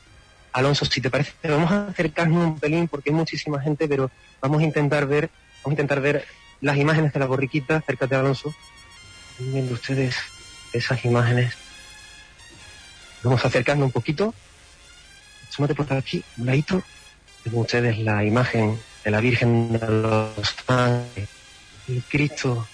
[0.52, 4.10] Alonso, si te parece, vamos a acercarnos un pelín porque hay muchísima gente, pero
[4.40, 5.28] vamos a intentar ver,
[5.62, 6.24] vamos a intentar ver
[6.62, 7.76] las imágenes de la borriquita.
[7.76, 8.54] Acércate, Alonso.
[9.32, 10.16] Están viendo ustedes
[10.72, 11.52] esas imágenes.
[13.22, 14.32] Vamos acercando un poquito.
[15.50, 16.82] Súmate por aquí, un ladito.
[17.44, 21.28] Ven ustedes la imagen de la Virgen de los Ángeles,
[21.88, 22.66] el Cristo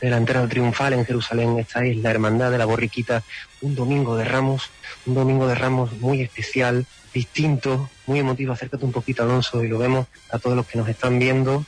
[0.00, 1.58] delantero triunfal en Jerusalén.
[1.58, 3.22] Esta es la Hermandad de la Borriquita.
[3.60, 4.70] Un domingo de Ramos,
[5.06, 8.52] un domingo de Ramos muy especial, distinto, muy emotivo.
[8.52, 11.64] Acércate un poquito, Alonso, y lo vemos a todos los que nos están viendo.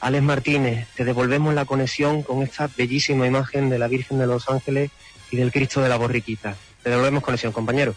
[0.00, 4.48] Alex Martínez, te devolvemos la conexión con esta bellísima imagen de la Virgen de los
[4.48, 4.90] Ángeles
[5.30, 6.56] y del Cristo de la Borriquita.
[6.82, 7.94] Te devolvemos conexión, compañero.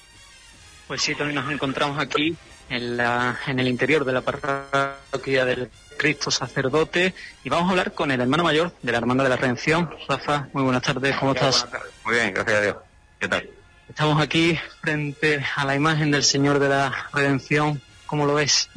[0.88, 2.36] Pues sí, Tony, nos encontramos aquí
[2.70, 5.70] en, la, en el interior de la parroquia del
[6.02, 9.36] Cristo sacerdote y vamos a hablar con el hermano mayor de la Hermandad de la
[9.36, 9.88] Redención.
[10.10, 11.68] Rafa, muy buenas tardes, ¿cómo estás?
[12.04, 12.76] Muy bien, gracias a Dios.
[13.20, 13.48] ¿Qué tal?
[13.88, 17.80] Estamos aquí frente a la imagen del Señor de la Redención.
[18.08, 18.68] ¿Cómo lo ves?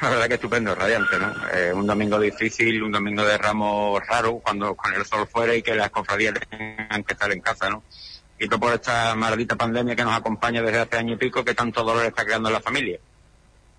[0.00, 1.34] La verdad que estupendo, radiante, ¿no?
[1.52, 5.60] Eh, un domingo difícil, un domingo de ramos raro, cuando con el sol fuera y
[5.60, 7.82] que las cofradías tengan que estar en casa, ¿no?
[8.38, 11.52] Y todo por esta maldita pandemia que nos acompaña desde hace año y pico, que
[11.52, 12.98] tanto dolor está creando en la familia.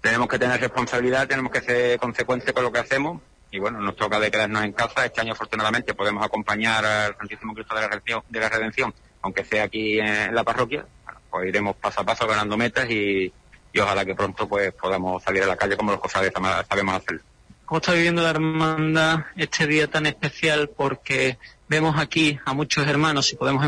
[0.05, 3.95] Tenemos que tener responsabilidad, tenemos que ser consecuentes con lo que hacemos y bueno, nos
[3.95, 5.03] toca de quedarnos en casa.
[5.03, 8.93] Este año afortunadamente podemos acompañar al Santísimo Cristo de la Redención, de la Redención
[9.23, 10.85] aunque sea aquí en la parroquia.
[11.05, 13.33] Bueno, pues iremos paso a paso ganando metas y,
[13.73, 16.31] y ojalá que pronto pues podamos salir a la calle como los cofrades
[16.69, 17.23] sabemos hacerlo.
[17.65, 20.69] ¿Cómo está viviendo la hermandad este día tan especial?
[20.69, 23.65] Porque vemos aquí a muchos hermanos y podemos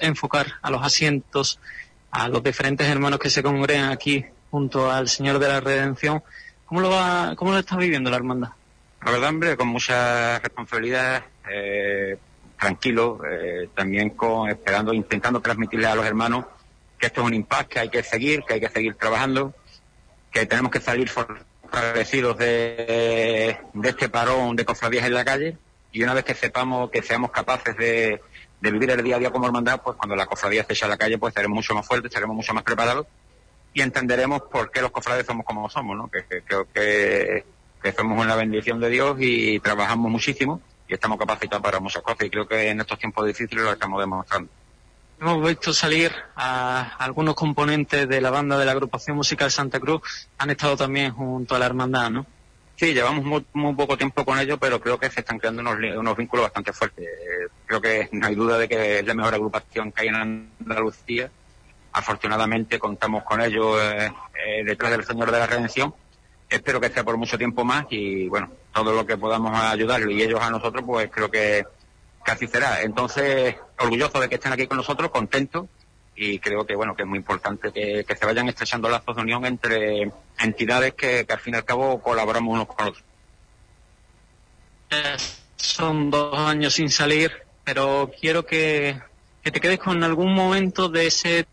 [0.00, 1.60] enfocar a los asientos,
[2.10, 6.22] a los diferentes hermanos que se congregan aquí junto al Señor de la Redención.
[6.66, 8.48] ¿Cómo lo, va, cómo lo está viviendo la hermandad?
[9.04, 12.18] La verdad, hombre, con mucha responsabilidad, eh,
[12.58, 16.46] tranquilo, eh, también con esperando, intentando transmitirle a los hermanos
[16.98, 19.54] que esto es un impasse, que hay que seguir, que hay que seguir trabajando,
[20.32, 25.58] que tenemos que salir fortalecidos de, de este parón de cofradías en la calle
[25.92, 28.20] Y una vez que sepamos, que seamos capaces de,
[28.60, 30.96] vivir el día a día como hermandad, pues cuando la cofradía se eche a la
[30.96, 33.06] calle, pues estaremos mucho más fuertes, estaremos mucho más preparados
[33.76, 36.08] y entenderemos por qué los cofrades somos como somos, ¿no?
[36.08, 37.44] Que, que creo que,
[37.82, 42.22] que somos una bendición de Dios y trabajamos muchísimo y estamos capacitados para muchas cosas
[42.22, 44.50] y creo que en estos tiempos difíciles lo estamos demostrando.
[45.20, 50.00] Hemos visto salir a algunos componentes de la banda de la agrupación musical Santa Cruz,
[50.38, 52.26] han estado también junto a la hermandad, ¿no?
[52.76, 55.76] Sí, llevamos muy, muy poco tiempo con ellos, pero creo que se están creando unos,
[55.98, 57.06] unos vínculos bastante fuertes.
[57.66, 60.14] Creo que no hay duda de que es la mejor agrupación que hay en
[60.60, 61.30] Andalucía.
[61.96, 64.12] Afortunadamente contamos con ellos eh,
[64.44, 65.94] eh, detrás del Señor de la Redención.
[66.46, 70.20] Espero que sea por mucho tiempo más y bueno, todo lo que podamos ayudarlo y
[70.20, 71.64] ellos a nosotros, pues creo que,
[72.26, 72.82] así será.
[72.82, 75.68] Entonces, orgulloso de que estén aquí con nosotros, contento
[76.14, 79.22] y creo que bueno que es muy importante que, que se vayan estrechando lazos de
[79.22, 83.04] unión entre entidades que, que al fin y al cabo colaboramos unos con otros.
[84.90, 85.16] Eh,
[85.56, 87.32] Son dos años sin salir,
[87.64, 89.00] pero quiero que,
[89.42, 91.46] que te quedes con algún momento de ese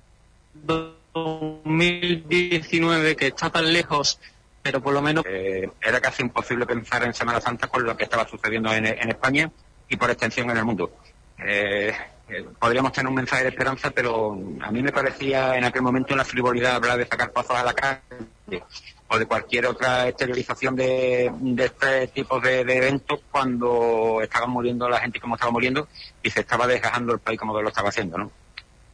[0.53, 4.19] 2019 que está tan lejos,
[4.61, 8.05] pero por lo menos Eh, era casi imposible pensar en Semana Santa con lo que
[8.05, 9.51] estaba sucediendo en, España
[9.89, 10.91] y por extensión en el mundo.
[11.37, 11.93] Eh,
[12.29, 16.13] eh, podríamos tener un mensaje de esperanza, pero a mí me parecía en aquel momento
[16.13, 18.63] una frivolidad hablar de sacar pasos a la calle
[19.07, 24.89] o de cualquier otra exteriorización de, de este tipo de, de eventos cuando estaban muriendo
[24.89, 25.87] la gente como estaba muriendo
[26.21, 28.31] y se estaba desgajando el país como lo estaba haciendo, ¿no?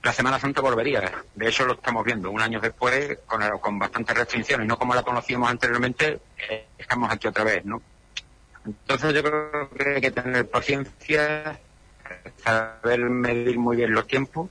[0.01, 4.17] La Semana Santa volvería, de hecho lo estamos viendo, un año después, con, con bastantes
[4.17, 6.19] restricciones, no como la conocíamos anteriormente,
[6.49, 7.81] eh, estamos aquí otra vez, ¿no?
[8.65, 11.59] Entonces yo creo que hay que tener paciencia,
[12.43, 14.49] saber medir muy bien los tiempos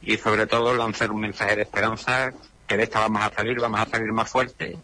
[0.00, 2.32] y sobre todo lanzar un mensaje de esperanza
[2.66, 4.76] que de esta vamos a salir, vamos a salir más fuertes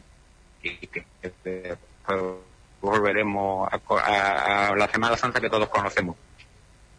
[0.63, 1.07] y que
[1.45, 2.21] eh, pues,
[2.81, 6.17] volveremos a, a- a la Semana Santa que todos conocemos.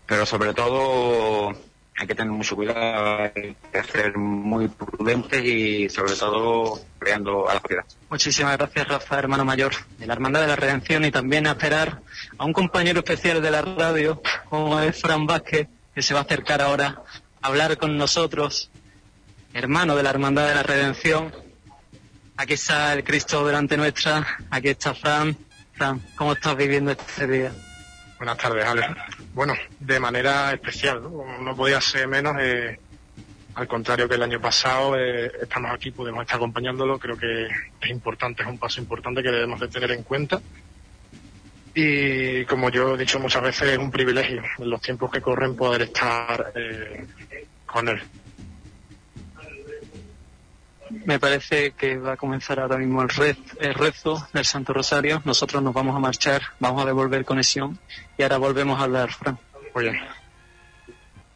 [0.06, 1.54] Pero sobre todo
[2.02, 7.54] hay que tener mucho cuidado, hay que ser muy prudentes y sobre todo creando a
[7.54, 7.86] la sociedad.
[8.10, 12.02] Muchísimas gracias, Rafa, hermano mayor de la Hermandad de la Redención, y también a esperar
[12.40, 16.24] a un compañero especial de la radio, como es Fran Vázquez, que se va a
[16.24, 17.04] acercar ahora
[17.40, 18.72] a hablar con nosotros,
[19.54, 21.32] hermano de la Hermandad de la Redención.
[22.36, 25.38] Aquí está el Cristo delante nuestra, aquí está Fran.
[25.74, 27.52] Fran, ¿cómo estás viviendo este día?
[28.22, 28.88] Buenas tardes, Alex.
[29.34, 31.56] Bueno, de manera especial, ¿no?
[31.56, 32.36] Podía ser menos.
[32.40, 32.80] eh,
[33.56, 37.00] al contrario que el año pasado, eh, estamos aquí, podemos estar acompañándolo.
[37.00, 40.40] Creo que es importante, es un paso importante que debemos de tener en cuenta.
[41.74, 45.56] Y como yo he dicho muchas veces, es un privilegio en los tiempos que corren
[45.56, 47.08] poder estar eh,
[47.66, 48.04] con él.
[51.06, 55.22] Me parece que va a comenzar ahora mismo el, rez- el rezo del Santo Rosario.
[55.26, 57.80] Nosotros nos vamos a marchar, vamos a devolver conexión
[58.18, 59.38] y ahora volvemos a hablar, Fran.
[59.74, 59.98] Muy bien.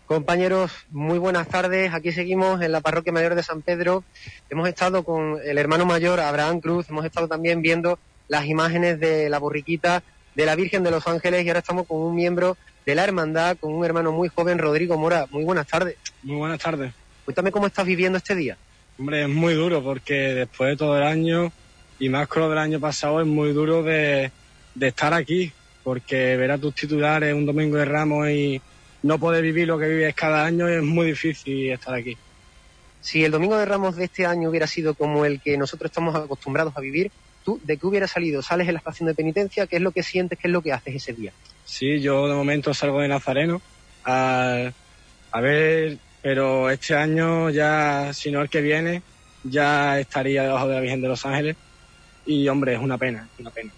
[0.06, 1.94] Compañeros, muy buenas tardes.
[1.94, 4.04] Aquí seguimos en la parroquia mayor de San Pedro.
[4.50, 7.98] Hemos estado con el hermano mayor Abraham Cruz, hemos estado también viendo
[8.28, 10.04] las imágenes de la borriquita
[10.36, 13.58] de la Virgen de los Ángeles y ahora estamos con un miembro de la hermandad,
[13.60, 15.26] con un hermano muy joven, Rodrigo Mora.
[15.32, 15.96] Muy buenas tardes.
[16.22, 16.94] Muy buenas tardes.
[17.24, 18.58] Cuéntame cómo estás viviendo este día.
[18.98, 21.52] Hombre, es muy duro porque después de todo el año
[22.00, 24.32] y más con lo del año pasado es muy duro de,
[24.74, 25.52] de estar aquí
[25.84, 28.62] porque ver a tus titulares un domingo de Ramos y
[29.04, 32.18] no poder vivir lo que vives cada año es muy difícil estar aquí.
[33.02, 36.16] Si el Domingo de Ramos de este año hubiera sido como el que nosotros estamos
[36.16, 37.12] acostumbrados a vivir,
[37.44, 38.42] ¿tú de qué hubieras salido?
[38.42, 39.68] ¿Sales en la estación de penitencia?
[39.68, 40.40] ¿Qué es lo que sientes?
[40.40, 41.32] ¿Qué es lo que haces ese día?
[41.66, 43.62] Sí, yo de momento salgo de Nazareno
[44.06, 44.72] a,
[45.32, 49.04] a ver, pero este año ya, si no el que viene,
[49.44, 51.56] ya estaría debajo de la Virgen de los Ángeles
[52.26, 53.72] y hombre, es una pena, es una pena.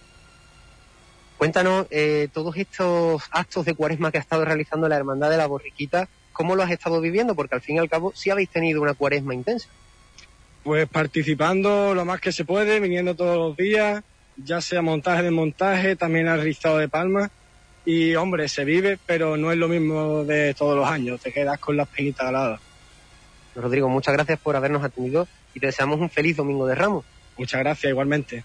[1.36, 5.46] Cuéntanos eh, todos estos actos de cuaresma que ha estado realizando la Hermandad de la
[5.46, 7.34] Borriquita, ¿cómo lo has estado viviendo?
[7.34, 9.68] Porque al fin y al cabo sí habéis tenido una cuaresma intensa.
[10.64, 14.02] Pues participando lo más que se puede, viniendo todos los días,
[14.38, 17.30] ya sea montaje de montaje, también al rizado de palmas.
[17.90, 21.58] Y hombre, se vive, pero no es lo mismo de todos los años, te quedas
[21.58, 22.58] con las penitas al lado.
[23.54, 27.06] Rodrigo, muchas gracias por habernos atendido y te deseamos un feliz Domingo de Ramos.
[27.38, 28.44] Muchas gracias, igualmente.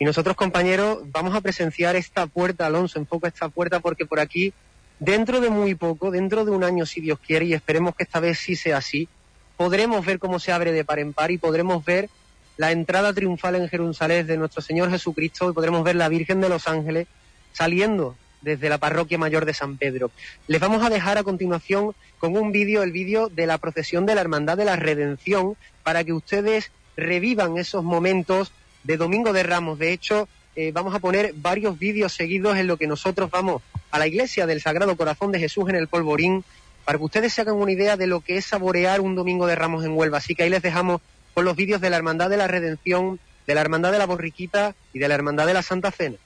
[0.00, 4.52] Y nosotros, compañeros, vamos a presenciar esta puerta, Alonso, enfoca esta puerta porque por aquí,
[4.98, 8.18] dentro de muy poco, dentro de un año, si Dios quiere, y esperemos que esta
[8.18, 9.08] vez sí sea así,
[9.56, 12.10] podremos ver cómo se abre de par en par y podremos ver
[12.56, 16.48] la entrada triunfal en Jerusalén de nuestro Señor Jesucristo y podremos ver la Virgen de
[16.48, 17.06] los Ángeles
[17.52, 20.10] saliendo desde la parroquia mayor de San Pedro.
[20.46, 24.14] Les vamos a dejar a continuación con un vídeo, el vídeo de la procesión de
[24.14, 28.52] la Hermandad de la Redención, para que ustedes revivan esos momentos
[28.84, 29.78] de Domingo de Ramos.
[29.78, 33.98] De hecho, eh, vamos a poner varios vídeos seguidos en lo que nosotros vamos a
[33.98, 36.44] la iglesia del Sagrado Corazón de Jesús en el Polvorín
[36.84, 39.54] para que ustedes se hagan una idea de lo que es saborear un domingo de
[39.54, 40.18] Ramos en Huelva.
[40.18, 41.00] Así que ahí les dejamos
[41.34, 44.74] con los vídeos de la Hermandad de la Redención, de la Hermandad de la Borriquita
[44.92, 46.16] y de la Hermandad de la Santa Cena.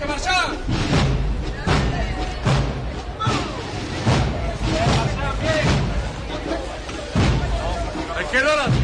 [0.00, 0.50] ¡Vamos de frente, marchar!
[8.16, 8.78] A izquierda adelante.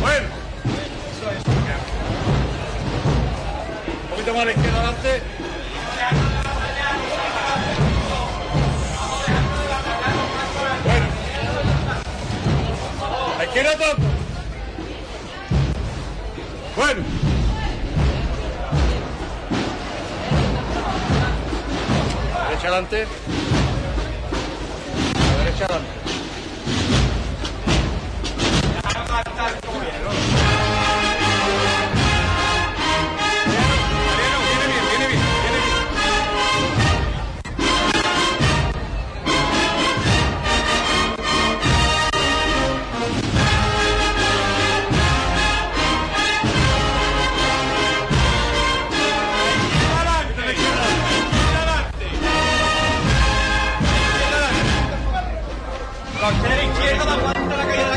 [0.00, 0.28] Bueno.
[4.02, 5.22] Un poquito más a la izquierda adelante.
[10.84, 11.06] Bueno.
[13.34, 14.02] A la izquierda tanto.
[16.76, 17.27] Bueno.
[22.58, 23.06] Derecha adelante.
[25.14, 25.98] A la derecha adelante.
[56.28, 57.96] Costera izquierda, da aguanta la caída de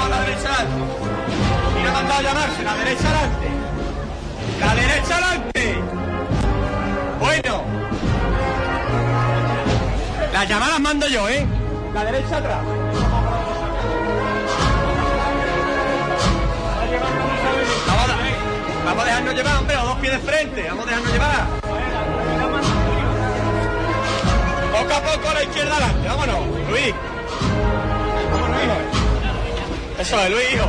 [0.00, 0.84] a la derecha adelante.
[1.74, 2.64] ¿Quién ha mandado a llamarse?
[2.64, 3.48] La derecha adelante.
[4.58, 5.78] La derecha adelante.
[7.20, 7.64] Bueno.
[10.32, 11.46] Las llamadas mando yo, ¿eh?
[11.94, 12.77] La derecha atrás.
[18.98, 21.46] Vamos a dejarnos llevar, hombre, los dos pies de frente, vamos a dejarnos llevar.
[24.72, 26.94] Poco a poco a la izquierda adelante, vámonos, Luis.
[28.32, 30.00] Vámonos, hijo.
[30.00, 30.66] Eso es, Luis, hijo.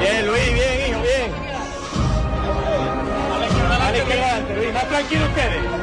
[0.00, 1.32] Bien, Luis, bien, hijo, bien.
[3.70, 5.81] A la izquierda adelante, Luis, más tranquilo ustedes.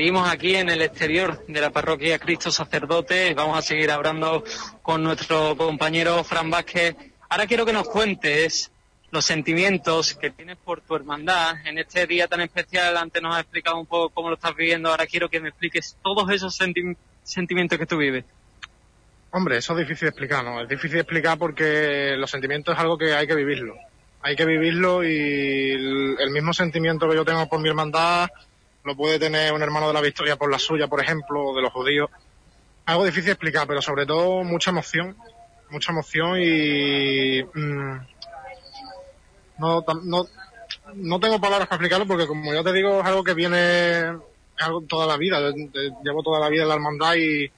[0.00, 3.34] Seguimos aquí en el exterior de la parroquia Cristo Sacerdote.
[3.34, 4.42] Vamos a seguir hablando
[4.80, 6.96] con nuestro compañero Fran Vázquez.
[7.28, 8.72] Ahora quiero que nos cuentes
[9.10, 12.96] los sentimientos que tienes por tu hermandad en este día tan especial.
[12.96, 14.88] Antes nos has explicado un poco cómo lo estás viviendo.
[14.88, 18.24] Ahora quiero que me expliques todos esos senti- sentimientos que tú vives.
[19.32, 20.62] Hombre, eso es difícil de explicar, ¿no?
[20.62, 23.74] Es difícil de explicar porque los sentimientos es algo que hay que vivirlo.
[24.22, 28.30] Hay que vivirlo y el mismo sentimiento que yo tengo por mi hermandad
[28.84, 31.62] lo puede tener un hermano de la Victoria por la suya, por ejemplo, o de
[31.62, 32.10] los judíos.
[32.86, 35.16] Algo difícil de explicar, pero sobre todo mucha emoción.
[35.70, 37.42] Mucha emoción y...
[37.42, 37.96] mm,
[39.58, 40.26] no, no,
[40.94, 44.18] no tengo palabras para explicarlo porque, como ya te digo, es algo que viene
[44.58, 45.40] algo toda la vida.
[45.40, 47.50] de- de- llevo toda la vida en la hermandad y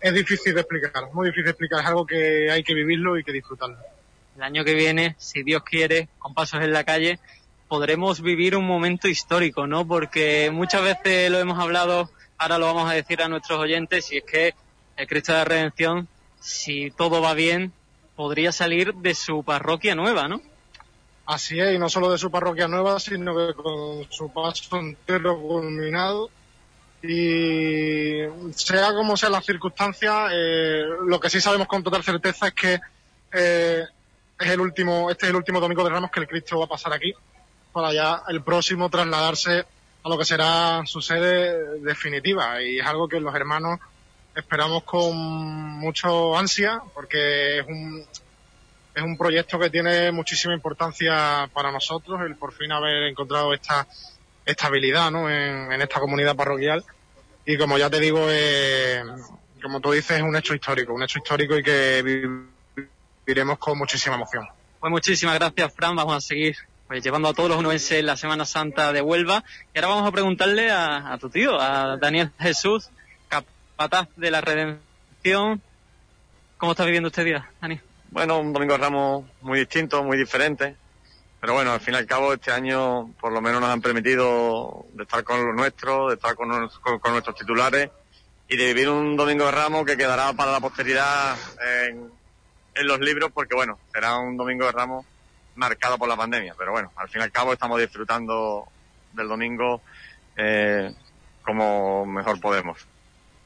[0.00, 1.80] es difícil de explicar, muy difícil de explicar.
[1.80, 3.76] Es algo que hay que vivirlo y que disfrutarlo.
[4.36, 7.18] El año que viene, si Dios quiere, con pasos en la calle,
[7.68, 9.86] podremos vivir un momento histórico, ¿no?
[9.86, 14.18] Porque muchas veces lo hemos hablado, ahora lo vamos a decir a nuestros oyentes, y
[14.18, 14.54] es que
[14.96, 16.08] el Cristo de la Redención,
[16.40, 17.72] si todo va bien,
[18.14, 20.40] podría salir de su parroquia nueva, ¿no?
[21.26, 25.38] Así es, y no solo de su parroquia nueva, sino que con su paso entero
[25.40, 26.30] culminado.
[27.02, 28.20] Y
[28.54, 32.80] sea como sea las circunstancias, eh, lo que sí sabemos con total certeza es que
[33.32, 33.84] eh,
[34.38, 36.68] es el último, este es el último domingo de Ramos que el Cristo va a
[36.68, 37.12] pasar aquí,
[37.76, 39.66] para ya el próximo trasladarse
[40.02, 42.62] a lo que será su sede definitiva.
[42.62, 43.78] Y es algo que los hermanos
[44.34, 48.02] esperamos con mucho ansia, porque es un,
[48.94, 53.86] es un proyecto que tiene muchísima importancia para nosotros, el por fin haber encontrado esta
[54.46, 55.28] estabilidad ¿no?
[55.28, 56.82] en, esta comunidad parroquial.
[57.44, 59.02] Y como ya te digo, eh,
[59.62, 62.86] como tú dices, es un hecho histórico, un hecho histórico y que vi-
[63.26, 64.48] viviremos con muchísima emoción.
[64.80, 65.94] Pues muchísimas gracias, Fran.
[65.94, 66.56] Vamos a seguir
[66.88, 69.42] pues, llevando a todos los unuenses la Semana Santa de Huelva.
[69.74, 72.90] Y ahora vamos a preguntarle a, tu tío, a Daniel Jesús,
[73.28, 75.60] capataz de la Redención.
[76.58, 77.80] ¿Cómo está viviendo este día, Dani?
[78.10, 80.76] Bueno, un domingo de Ramos muy distinto, muy diferente.
[81.40, 84.86] Pero bueno, al fin y al cabo este año por lo menos nos han permitido
[84.94, 86.68] de estar con los nuestros, de estar con-
[86.98, 87.90] con nuestros titulares
[88.48, 91.36] y de vivir un domingo de Ramos que quedará para la posteridad
[91.84, 92.10] en,
[92.74, 95.04] en los libros porque bueno, será un domingo de Ramos
[95.56, 96.54] marcado por la pandemia.
[96.56, 98.66] Pero bueno, al fin y al cabo estamos disfrutando
[99.12, 99.82] del domingo
[100.36, 100.94] eh,
[101.42, 102.78] como mejor podemos.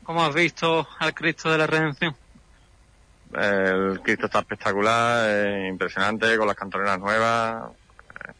[0.03, 2.17] ¿Cómo has visto al Cristo de la Redención?
[3.33, 7.71] El Cristo está espectacular, eh, impresionante, con las cantoneras nuevas.
[8.27, 8.33] eh,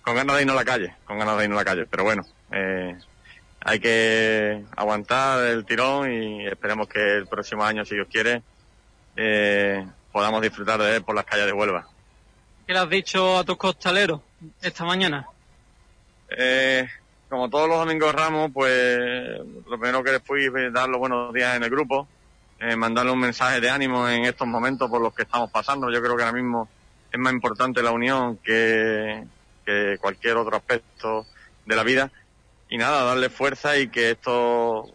[0.00, 1.86] con ganas de irnos a la calle, con ganas de irnos a la calle.
[1.86, 2.96] Pero bueno, eh,
[3.60, 8.42] hay que aguantar el tirón y esperemos que el próximo año, si Dios quiere,
[9.16, 11.86] eh, podamos disfrutar de él por las calles de Huelva.
[12.68, 14.20] ¿Qué le has dicho a tus costaleros
[14.60, 15.26] esta mañana?
[16.28, 16.86] Eh,
[17.26, 21.56] como todos los domingos Ramos, pues lo primero que fui fue dar los buenos días
[21.56, 22.06] en el grupo,
[22.60, 25.90] eh, mandarle un mensaje de ánimo en estos momentos por los que estamos pasando.
[25.90, 26.68] Yo creo que ahora mismo
[27.10, 29.24] es más importante la unión que,
[29.64, 31.24] que cualquier otro aspecto
[31.64, 32.12] de la vida.
[32.68, 34.92] Y nada, darle fuerza y que esto,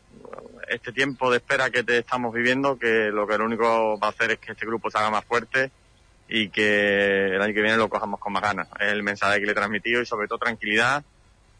[0.69, 4.11] este tiempo de espera que te estamos viviendo, que lo que lo único va a
[4.11, 5.71] hacer es que este grupo se haga más fuerte
[6.27, 8.67] y que el año que viene lo cojamos con más ganas.
[8.79, 11.03] Es el mensaje que le he transmitido y sobre todo tranquilidad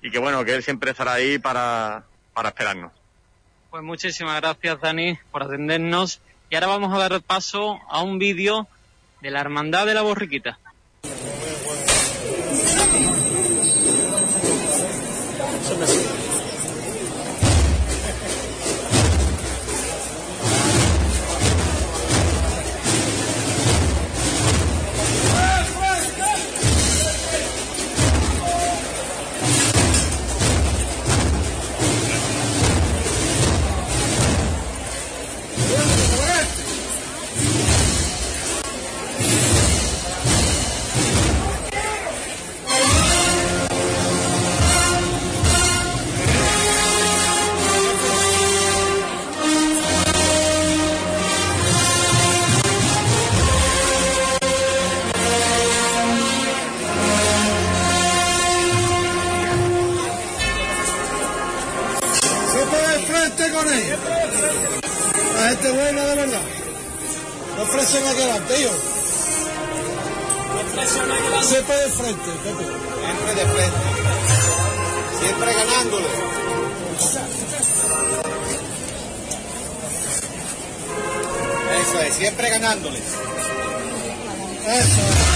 [0.01, 2.03] y que bueno, que él siempre estará ahí para,
[2.34, 2.91] para esperarnos.
[3.70, 6.22] Pues muchísimas gracias, Dani, por atendernos.
[6.49, 8.68] Y ahora vamos a dar paso a un vídeo
[9.22, 10.59] de la Hermandad de la Borriquita.
[63.52, 63.98] Con él.
[65.36, 66.41] La gente buena de verdad.
[67.58, 68.70] No ofrecen adelante, tío.
[71.41, 72.64] Siempre de frente, Pepe.
[73.04, 73.78] Siempre de frente.
[75.20, 76.08] Siempre ganándole.
[81.82, 83.00] Eso es, siempre ganándole.
[84.66, 85.32] Eso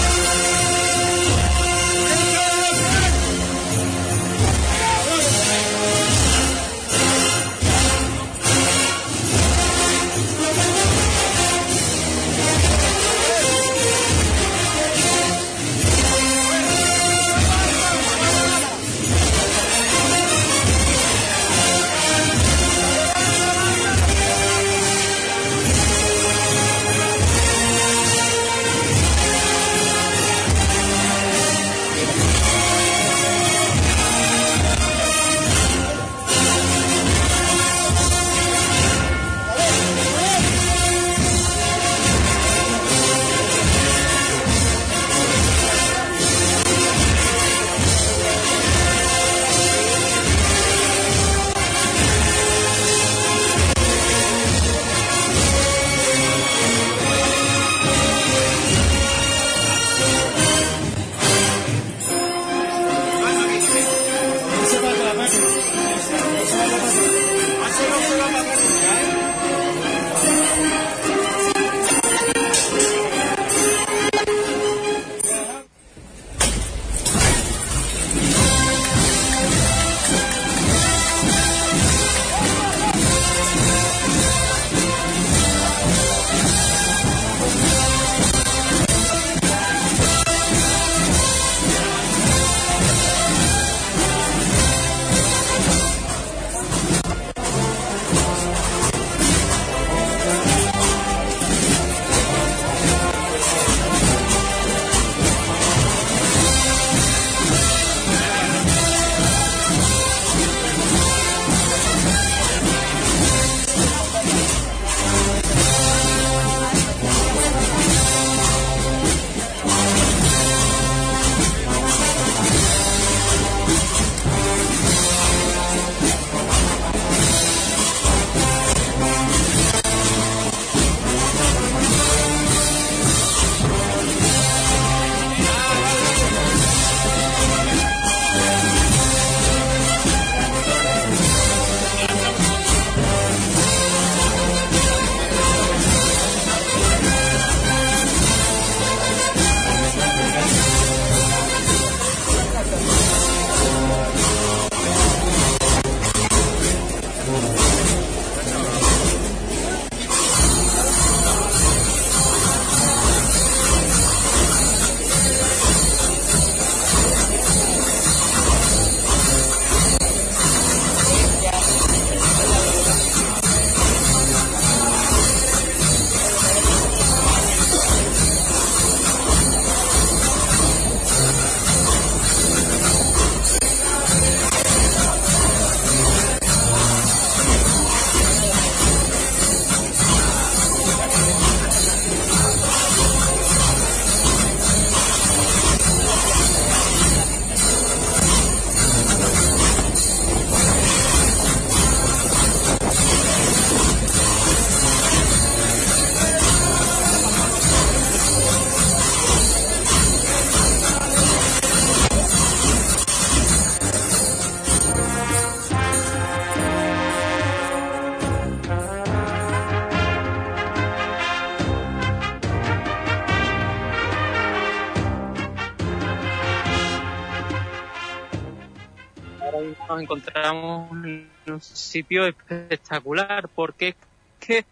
[230.00, 233.96] encontramos en un sitio espectacular porque es
[234.40, 234.64] que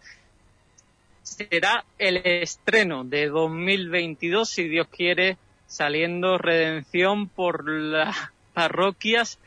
[1.22, 8.16] será el estreno de 2022, si Dios quiere, saliendo redención por las
[8.54, 9.38] parroquias,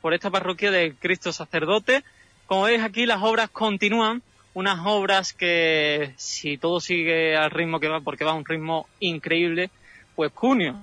[0.00, 2.04] por esta parroquia de Cristo Sacerdote.
[2.46, 4.22] Como veis aquí las obras continúan,
[4.54, 8.88] unas obras que si todo sigue al ritmo que va, porque va a un ritmo
[9.00, 9.70] increíble,
[10.14, 10.80] pues junio.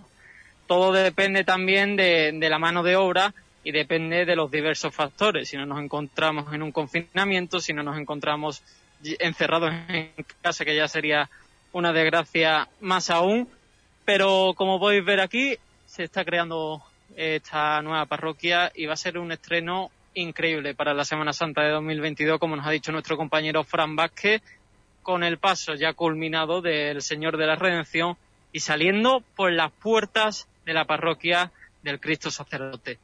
[0.67, 3.33] Todo depende también de la mano de obra
[3.63, 5.49] y depende de los diversos factores.
[5.49, 8.63] Si no nos encontramos en un confinamiento, si no nos encontramos
[9.19, 11.29] encerrados en casa, que ya sería
[11.71, 13.47] una desgracia más aún.
[14.05, 16.81] Pero como podéis ver aquí, se está creando
[17.15, 21.71] esta nueva parroquia y va a ser un estreno increíble para la Semana Santa de
[21.71, 24.41] 2022, como nos ha dicho nuestro compañero Fran Vázquez,
[25.03, 28.17] con el paso ya culminado del Señor de la Redención
[28.51, 31.51] y saliendo por las puertas de la parroquia
[31.83, 32.99] del Cristo Sacerdote.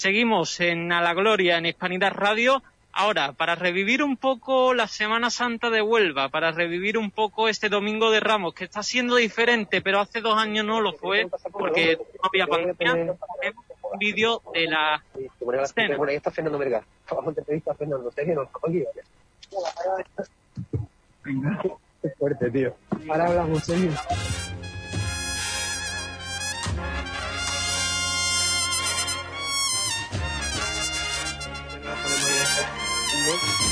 [0.00, 2.62] Seguimos en A la Gloria en Hispanidad Radio.
[2.90, 7.68] Ahora, para revivir un poco la Semana Santa de Huelva, para revivir un poco este
[7.68, 11.98] Domingo de Ramos, que está siendo diferente, pero hace dos años no lo fue, porque
[11.98, 13.14] no había pandemia,
[13.82, 15.04] un vídeo de la
[15.62, 15.98] escena.
[15.98, 16.82] Bueno, ahí está Fernando Verga.
[17.10, 18.08] Vamos a entrevistar a Fernando.
[18.08, 18.86] ¿Usted nos oye?
[22.00, 22.74] Qué fuerte, tío.
[23.06, 23.92] Ahora hablamos, serio.
[33.30, 33.69] Facebook.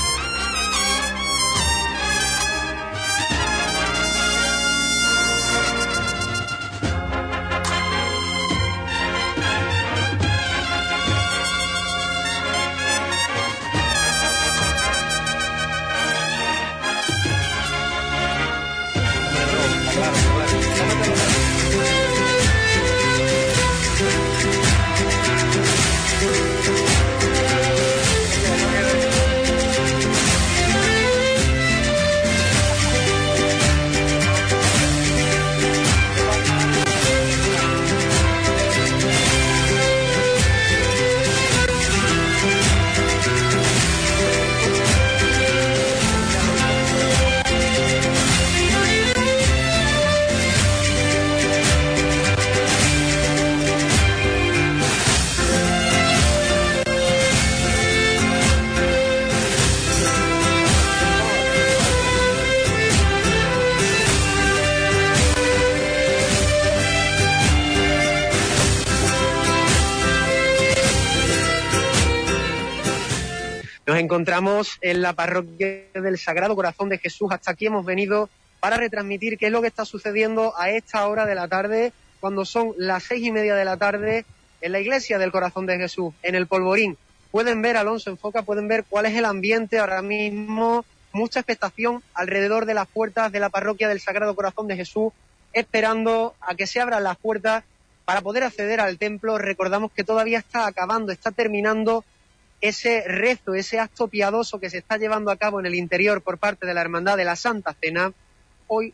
[73.89, 77.31] Nos encontramos en la parroquia del Sagrado Corazón de Jesús.
[77.31, 78.29] Hasta aquí hemos venido
[78.59, 82.45] para retransmitir qué es lo que está sucediendo a esta hora de la tarde, cuando
[82.45, 84.25] son las seis y media de la tarde,
[84.61, 86.99] en la iglesia del Corazón de Jesús, en el Polvorín.
[87.31, 92.67] Pueden ver, Alonso Enfoca, pueden ver cuál es el ambiente ahora mismo, mucha expectación alrededor
[92.67, 95.13] de las puertas de la parroquia del Sagrado Corazón de Jesús,
[95.51, 97.63] esperando a que se abran las puertas
[98.05, 99.39] para poder acceder al templo.
[99.39, 102.05] Recordamos que todavía está acabando, está terminando
[102.61, 106.37] ese rezo, ese acto piadoso que se está llevando a cabo en el interior por
[106.37, 108.13] parte de la Hermandad de la Santa Cena,
[108.67, 108.93] hoy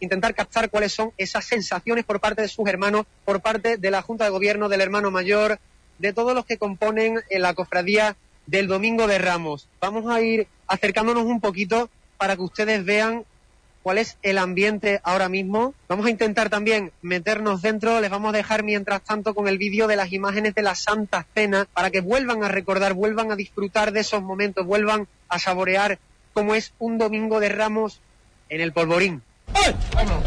[0.00, 4.02] intentar captar cuáles son esas sensaciones por parte de sus hermanos, por parte de la
[4.02, 5.58] Junta de Gobierno, del hermano mayor,
[5.98, 9.68] de todos los que componen en la cofradía del Domingo de Ramos.
[9.80, 13.24] Vamos a ir acercándonos un poquito para que ustedes vean
[13.86, 15.72] cuál es el ambiente ahora mismo.
[15.88, 19.86] Vamos a intentar también meternos dentro, les vamos a dejar mientras tanto con el vídeo
[19.86, 23.92] de las imágenes de la Santa Cena para que vuelvan a recordar, vuelvan a disfrutar
[23.92, 26.00] de esos momentos, vuelvan a saborear
[26.32, 28.00] cómo es un domingo de ramos
[28.48, 29.22] en el polvorín.
[29.92, 30.20] Bueno,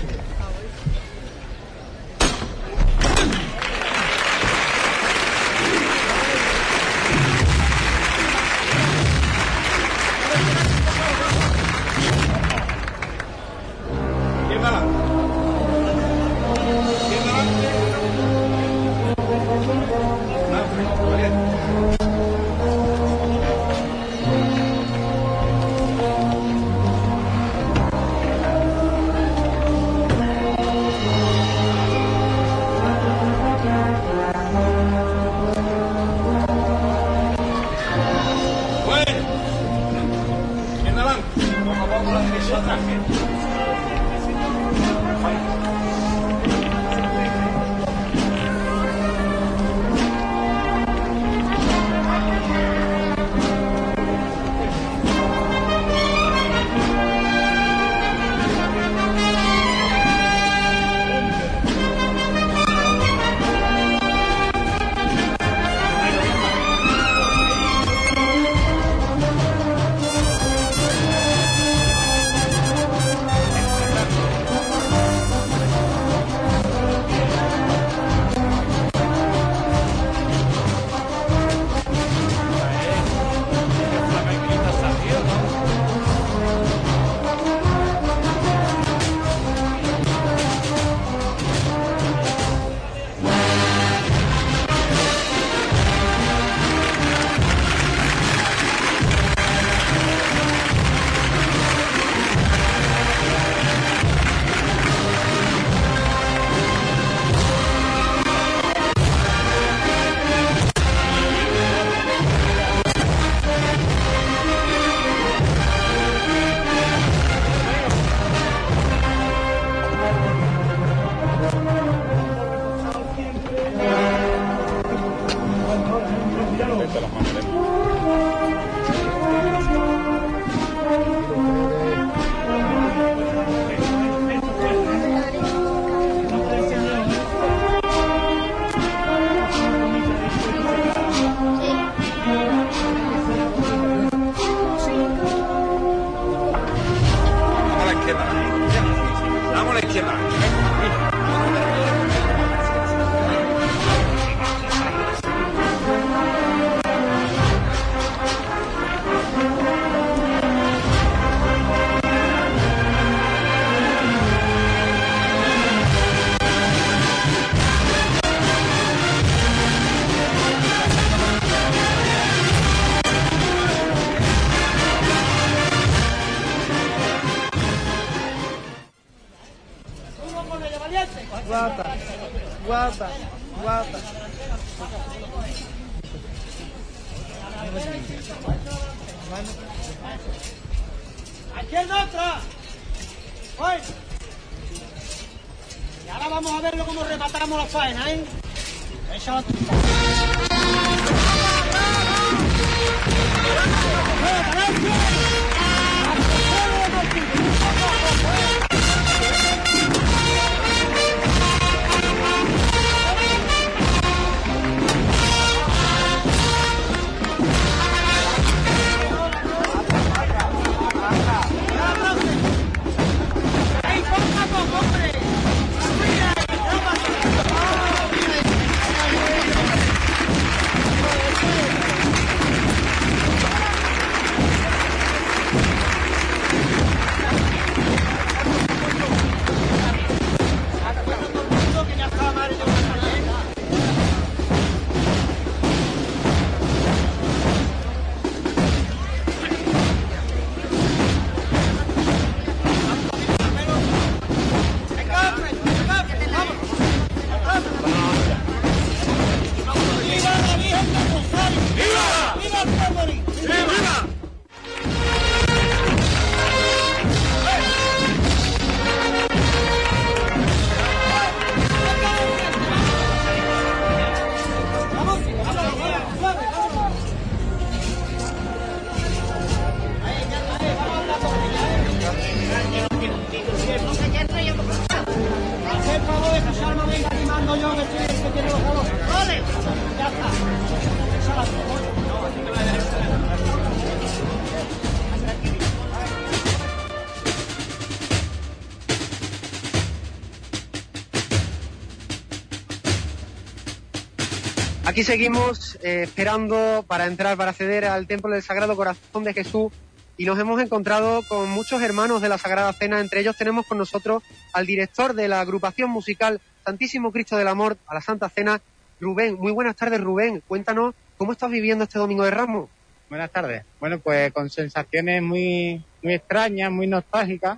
[304.99, 309.71] Aquí seguimos eh, esperando para entrar, para acceder al Templo del Sagrado Corazón de Jesús
[310.17, 312.99] y nos hemos encontrado con muchos hermanos de la Sagrada Cena.
[312.99, 317.77] Entre ellos tenemos con nosotros al director de la agrupación musical Santísimo Cristo del Amor
[317.87, 318.61] a la Santa Cena,
[318.99, 319.35] Rubén.
[319.35, 320.43] Muy buenas tardes, Rubén.
[320.45, 322.69] Cuéntanos cómo estás viviendo este Domingo de Ramos.
[323.07, 323.63] Buenas tardes.
[323.79, 327.57] Bueno, pues con sensaciones muy, muy extrañas, muy nostálgicas,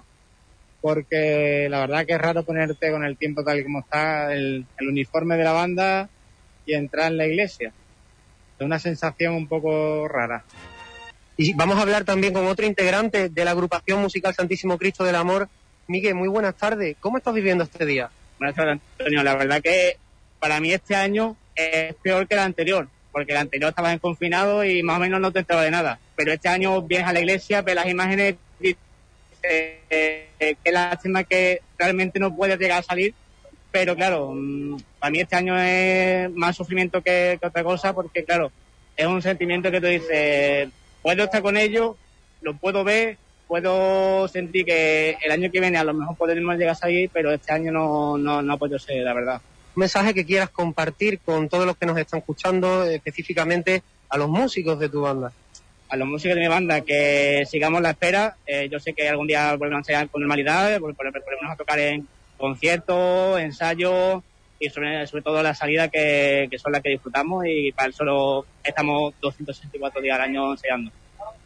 [0.80, 4.88] porque la verdad que es raro ponerte con el tiempo tal como está el, el
[4.88, 6.07] uniforme de la banda
[6.65, 7.73] y entrar en la iglesia.
[8.59, 10.43] Es una sensación un poco rara.
[11.38, 15.15] Y vamos a hablar también con otro integrante de la agrupación musical Santísimo Cristo del
[15.15, 15.49] Amor.
[15.88, 16.95] Miguel, muy buenas tardes.
[16.99, 18.11] ¿Cómo estás viviendo este día?
[18.38, 19.23] Buenas tardes, Antonio.
[19.23, 19.97] La verdad que
[20.39, 24.63] para mí este año es peor que el anterior, porque el anterior estaba en confinado
[24.63, 25.99] y más o menos no te enteraba de nada.
[26.15, 28.35] Pero este año vienes a la iglesia, ves las imágenes,
[29.43, 33.13] eh, eh, qué lástima que realmente no puedes llegar a salir.
[33.72, 38.23] Pero claro, mm, para mí este año es más sufrimiento que, que otra cosa, porque
[38.26, 38.52] claro,
[38.98, 40.69] es un sentimiento que tú dices,
[41.02, 41.95] puedo estar con ellos,
[42.41, 43.18] lo puedo ver,
[43.48, 47.31] puedo sentir que el año que viene a lo mejor podremos llegar a salir, pero
[47.31, 49.41] este año no, no, no ha podido ser, la verdad.
[49.76, 54.27] Un mensaje que quieras compartir con todos los que nos están escuchando, específicamente a los
[54.27, 55.31] músicos de tu banda.
[55.88, 58.35] A los músicos de mi banda, que sigamos la espera.
[58.45, 61.56] Eh, yo sé que algún día volverán a enseñar con normalidad, vol- vol- volveremos a
[61.56, 62.06] tocar en
[62.41, 64.22] conciertos, ensayos
[64.59, 67.99] y sobre, sobre todo la salida que, que son las que disfrutamos y para eso
[67.99, 70.91] solo estamos 264 días al año ensayando.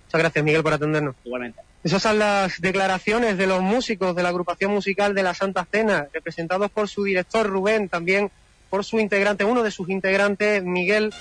[0.06, 1.16] Muchas gracias, Miguel, por atendernos.
[1.24, 1.60] Igualmente.
[1.84, 6.08] Esas son las declaraciones de los músicos de la agrupación musical de la Santa Cena,
[6.12, 8.32] representados por su director Rubén, también
[8.72, 11.14] por su integrante, uno de sus integrantes, Miguel.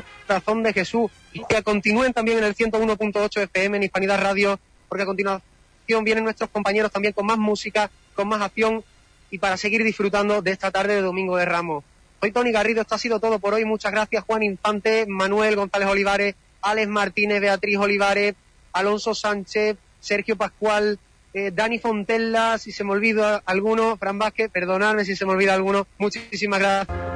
[0.00, 4.58] Corazón de Jesús y que continúen también en el 101.8 FM en Hispanidad Radio,
[4.88, 5.42] porque a continuación
[6.04, 8.82] vienen nuestros compañeros también con más música, con más acción
[9.30, 11.84] y para seguir disfrutando de esta tarde de Domingo de Ramos.
[12.20, 13.64] Soy Tony Garrido, esto ha sido todo por hoy.
[13.64, 18.34] Muchas gracias Juan Infante, Manuel González Olivares, Alex Martínez, Beatriz Olivares,
[18.72, 20.98] Alonso Sánchez, Sergio Pascual,
[21.34, 25.54] eh, Dani Fontella, si se me olvida alguno, Fran Vázquez, perdonadme si se me olvida
[25.54, 25.86] alguno.
[25.98, 27.13] Muchísimas gracias.